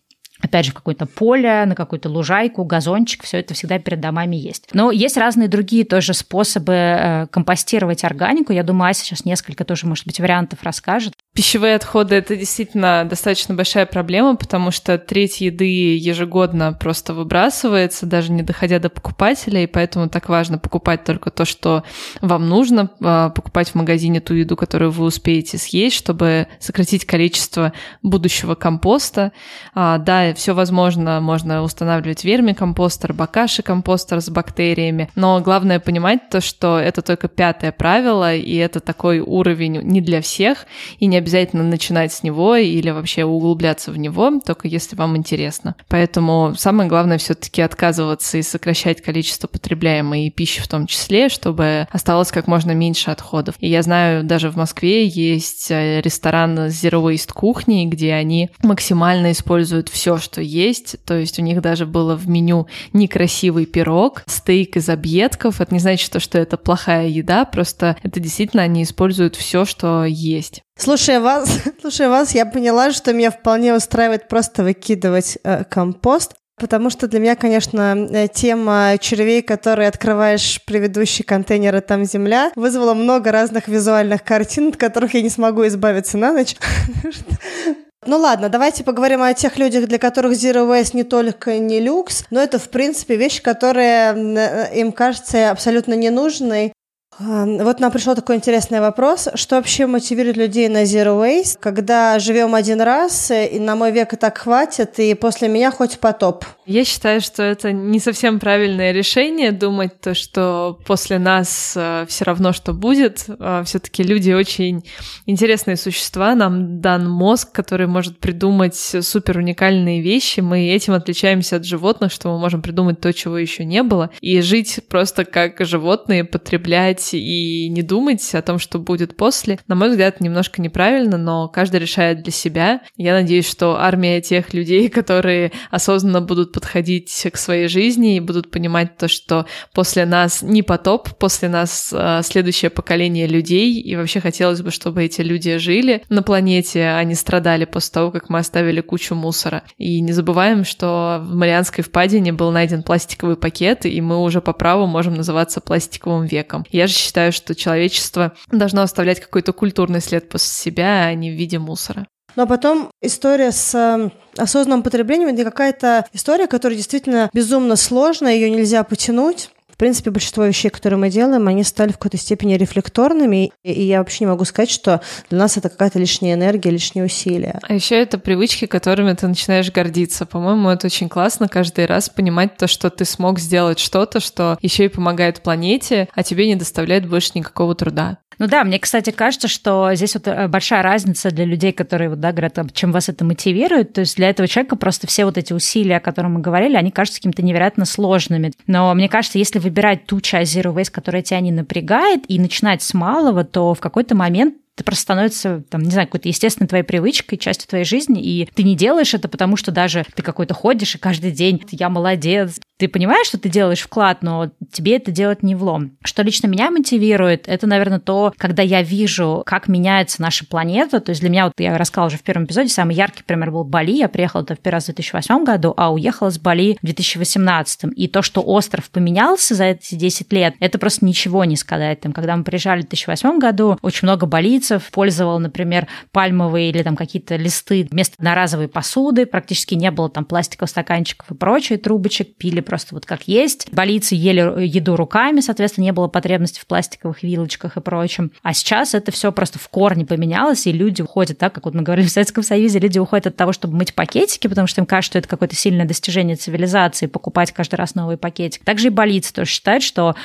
[0.43, 4.69] опять же, в какое-то поле, на какую-то лужайку, газончик, все это всегда перед домами есть.
[4.73, 8.51] Но есть разные другие тоже способы э, компостировать органику.
[8.51, 11.13] Я думаю, Ася сейчас несколько тоже, может быть, вариантов расскажет.
[11.33, 18.31] Пищевые отходы— это действительно достаточно большая проблема, потому что треть еды ежегодно просто выбрасывается, даже
[18.31, 21.83] не доходя до покупателя, и поэтому так важно покупать только то, что
[22.21, 27.73] вам нужно, а, покупать в магазине ту еду, которую вы успеете съесть, чтобы сократить количество
[28.03, 29.31] будущего компоста.
[29.73, 29.97] А,
[30.37, 37.01] все возможно, можно устанавливать вермикомпостер, бакаши компостер с бактериями, но главное понимать то, что это
[37.01, 40.65] только пятое правило, и это такой уровень не для всех,
[40.99, 45.75] и не обязательно начинать с него или вообще углубляться в него, только если вам интересно.
[45.87, 52.31] Поэтому самое главное все-таки отказываться и сокращать количество потребляемой пищи в том числе, чтобы осталось
[52.31, 53.55] как можно меньше отходов.
[53.59, 59.31] И я знаю, даже в Москве есть э, ресторан Zero Waste кухни, где они максимально
[59.31, 60.97] используют все, что есть.
[61.05, 65.61] То есть у них даже было в меню некрасивый пирог, стейк из объедков.
[65.61, 70.61] Это не значит, что это плохая еда, просто это действительно они используют все, что есть.
[70.77, 76.33] Слушая вас, слушая вас, я поняла, что меня вполне устраивает просто выкидывать э, компост.
[76.55, 82.51] Потому что для меня, конечно, э, тема червей, которые открываешь предыдущий контейнер, и там земля,
[82.55, 86.55] вызвала много разных визуальных картин, от которых я не смогу избавиться на ночь.
[88.05, 92.25] Ну ладно, давайте поговорим о тех людях, для которых Zero Waste не только не люкс,
[92.29, 96.72] но это, в принципе, вещь, которая э, им кажется абсолютно ненужной.
[97.19, 99.29] Вот нам пришел такой интересный вопрос.
[99.35, 104.13] Что вообще мотивирует людей на Zero Waste, когда живем один раз, и на мой век
[104.13, 106.43] и так хватит, и после меня хоть потоп?
[106.65, 112.25] Я считаю, что это не совсем правильное решение думать то, что после нас э, все
[112.25, 113.25] равно что будет.
[113.27, 114.83] Э, Все-таки люди очень
[115.25, 116.35] интересные существа.
[116.35, 120.39] Нам дан мозг, который может придумать супер уникальные вещи.
[120.39, 124.41] Мы этим отличаемся от животных, что мы можем придумать то, чего еще не было, и
[124.41, 129.75] жить просто как животные, потреблять ждать и не думать о том, что будет после, на
[129.75, 132.81] мой взгляд, немножко неправильно, но каждый решает для себя.
[132.97, 138.51] Я надеюсь, что армия тех людей, которые осознанно будут подходить к своей жизни и будут
[138.51, 144.19] понимать то, что после нас не потоп, после нас э, следующее поколение людей, и вообще
[144.19, 148.39] хотелось бы, чтобы эти люди жили на планете, а не страдали после того, как мы
[148.39, 149.63] оставили кучу мусора.
[149.77, 154.53] И не забываем, что в Марианской впадине был найден пластиковый пакет, и мы уже по
[154.53, 156.65] праву можем называться пластиковым веком.
[156.71, 161.33] Я же считаю, что человечество должно оставлять какой-то культурный след после себя, а не в
[161.33, 162.07] виде мусора.
[162.35, 168.49] Но потом история с э, осознанным потреблением это какая-то история, которая действительно безумно сложная, ее
[168.49, 169.49] нельзя потянуть.
[169.83, 174.23] Принципе, большинство вещей, которые мы делаем, они стали в какой-то степени рефлекторными, и я вообще
[174.23, 177.59] не могу сказать, что для нас это какая-то лишняя энергия, лишние усилия.
[177.61, 180.25] А еще это привычки, которыми ты начинаешь гордиться.
[180.25, 184.85] По-моему, это очень классно каждый раз понимать то, что ты смог сделать что-то, что еще
[184.85, 188.19] и помогает планете, а тебе не доставляет больше никакого труда.
[188.43, 192.19] Ну да, мне, кстати, кажется, что здесь вот э, большая разница для людей, которые вот,
[192.19, 193.93] да, говорят, чем вас это мотивирует.
[193.93, 196.91] То есть для этого человека просто все вот эти усилия, о которых мы говорили, они
[196.91, 198.51] кажутся какими-то невероятно сложными.
[198.67, 202.83] Но мне кажется, если выбирать ту часть Zero Waste, которая тебя не напрягает, и начинать
[202.83, 206.83] с малого, то в какой-то момент это просто становится, там, не знаю, какой-то естественной твоей
[206.83, 210.95] привычкой, частью твоей жизни, и ты не делаешь это, потому что даже ты какой-то ходишь,
[210.95, 215.43] и каждый день я молодец, ты понимаешь, что ты делаешь вклад, но тебе это делать
[215.43, 215.97] не влом.
[216.03, 220.99] Что лично меня мотивирует, это, наверное, то, когда я вижу, как меняется наша планета.
[220.99, 223.63] То есть для меня, вот я рассказала уже в первом эпизоде, самый яркий пример был
[223.63, 223.91] Бали.
[223.91, 227.85] Я приехала туда в первый раз в 2008 году, а уехала с Бали в 2018.
[227.95, 232.01] И то, что остров поменялся за эти 10 лет, это просто ничего не сказать.
[232.01, 236.83] Там, когда мы приезжали в 2008 году, очень много балийцев австралийцев пользовал, например, пальмовые или
[236.83, 242.35] там какие-то листы вместо одноразовой посуды, практически не было там пластиковых стаканчиков и прочей трубочек,
[242.35, 243.71] пили просто вот как есть.
[243.71, 248.31] Балийцы ели еду руками, соответственно, не было потребности в пластиковых вилочках и прочем.
[248.41, 251.81] А сейчас это все просто в корне поменялось, и люди уходят, так как вот мы
[251.81, 255.03] говорили в Советском Союзе, люди уходят от того, чтобы мыть пакетики, потому что им кажется,
[255.03, 258.63] что это какое-то сильное достижение цивилизации, покупать каждый раз новый пакетик.
[258.63, 260.15] Также и балийцы тоже считают, что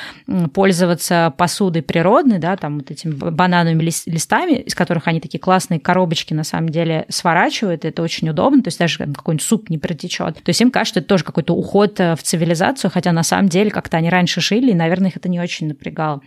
[0.53, 6.33] пользоваться посудой природной, да, там вот этими банановыми листами, из которых они такие классные коробочки
[6.33, 10.35] на самом деле сворачивают, это очень удобно, то есть даже какой-нибудь суп не протечет.
[10.35, 13.49] То есть им кажется, что это тоже какой-то уход э, в цивилизацию, хотя на самом
[13.49, 16.21] деле как-то они раньше шили, и, наверное, их это не очень напрягало.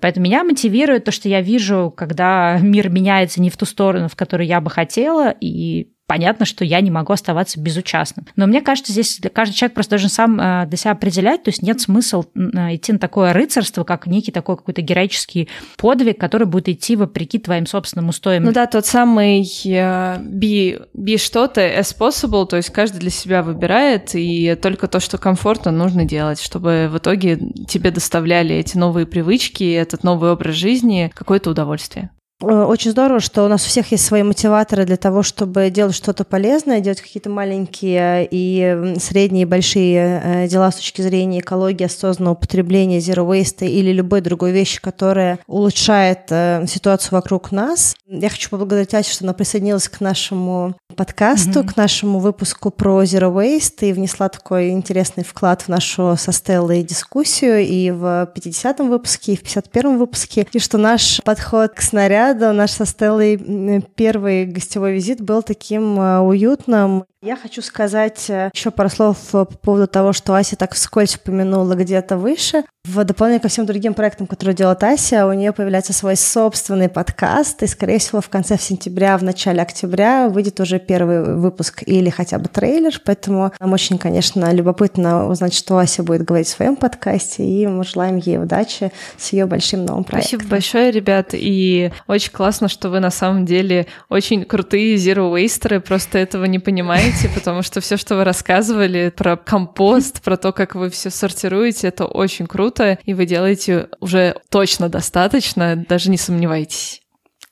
[0.00, 4.16] Поэтому меня мотивирует то, что я вижу, когда мир меняется не в ту сторону, в
[4.16, 8.26] которую я бы хотела, и понятно, что я не могу оставаться безучастным.
[8.36, 11.62] Но мне кажется, здесь каждый человек просто должен сам э, для себя определять, то есть
[11.62, 16.68] нет смысла э, идти на такое рыцарство, как некий такой какой-то героический подвиг, который будет
[16.68, 18.44] идти вопреки твоим собственным устоям.
[18.44, 23.42] Ну да, тот самый uh, be, be что-то as possible, то есть каждый для себя
[23.42, 27.38] выбирает, и только то, что комфортно, нужно делать, чтобы в итоге
[27.68, 32.10] тебе доставляли эти новые привычки, этот новый образ жизни, какое-то удовольствие.
[32.42, 35.94] Э, очень здорово, что у нас у всех есть свои мотиваторы для того, чтобы делать
[35.94, 41.84] что-то полезное, делать какие-то маленькие и средние и большие э, дела с точки зрения экологии,
[41.84, 47.96] осознанного употребления, zero waste или любой другой вещи, которая улучшает э, ситуацию вокруг нас.
[48.06, 51.72] Я хочу поблагодарить Асю, что она присоединилась к нашему подкасту, mm-hmm.
[51.72, 56.82] к нашему выпуску про Zero Waste и внесла такой интересный вклад в нашу со Стеллой
[56.82, 62.25] дискуссию и в 50-м выпуске, и в 51-м выпуске, и что наш подход к снаряду,
[62.34, 68.70] наш со Стеллой первый гостевой визит был таким э, уютным я хочу сказать э, еще
[68.70, 72.62] пару слов э, по поводу того, что Ася так вскользь упомянула где-то выше.
[72.84, 77.64] В дополнение ко всем другим проектам, которые делает Ася, у нее появляется свой собственный подкаст,
[77.64, 82.38] и, скорее всего, в конце сентября, в начале октября выйдет уже первый выпуск или хотя
[82.38, 87.44] бы трейлер, поэтому нам очень, конечно, любопытно узнать, что Ася будет говорить в своем подкасте,
[87.44, 90.38] и мы желаем ей удачи с ее большим новым проектом.
[90.38, 95.80] Спасибо большое, ребят, и очень классно, что вы на самом деле очень крутые zero waster
[95.80, 100.52] просто этого не понимаете, делаете, потому что все, что вы рассказывали про компост, про то,
[100.52, 106.18] как вы все сортируете, это очень круто, и вы делаете уже точно достаточно, даже не
[106.18, 107.02] сомневайтесь.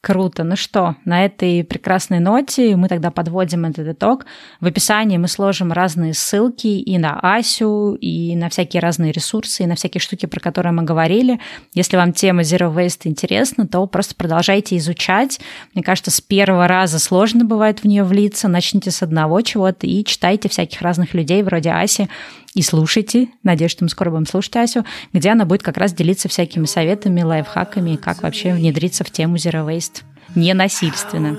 [0.04, 0.44] Круто.
[0.44, 4.26] Ну что, на этой прекрасной ноте мы тогда подводим этот итог.
[4.60, 9.66] В описании мы сложим разные ссылки и на Асю, и на всякие разные ресурсы, и
[9.66, 11.40] на всякие штуки, про которые мы говорили.
[11.72, 15.40] Если вам тема Zero Waste интересна, то просто продолжайте изучать.
[15.72, 18.46] Мне кажется, с первого раза сложно бывает в нее влиться.
[18.46, 22.10] Начните с одного чего-то и читайте всяких разных людей вроде Аси,
[22.54, 23.28] и слушайте.
[23.42, 27.22] Надеюсь, что мы скоро будем слушать Асю, где она будет как раз делиться всякими советами,
[27.22, 30.02] лайфхаками, как вообще внедриться в тему Zero Waste
[30.34, 31.36] ненасильственно.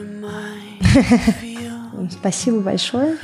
[2.11, 3.17] Спасибо большое.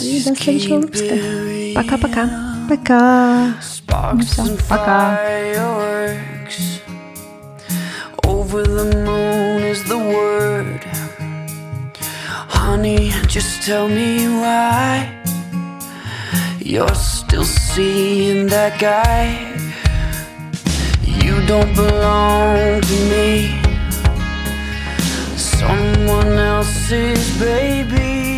[0.00, 1.14] И до следующего выпуска.
[1.74, 2.66] Пока-пока.
[2.68, 3.54] Пока.
[4.12, 5.20] Ну все, пока.
[8.24, 10.84] Over the moon is the word.
[12.48, 15.25] Honey, just tell me why.
[16.68, 19.38] You're still seeing that guy.
[21.04, 23.62] You don't belong to me.
[25.36, 28.35] Someone else's baby.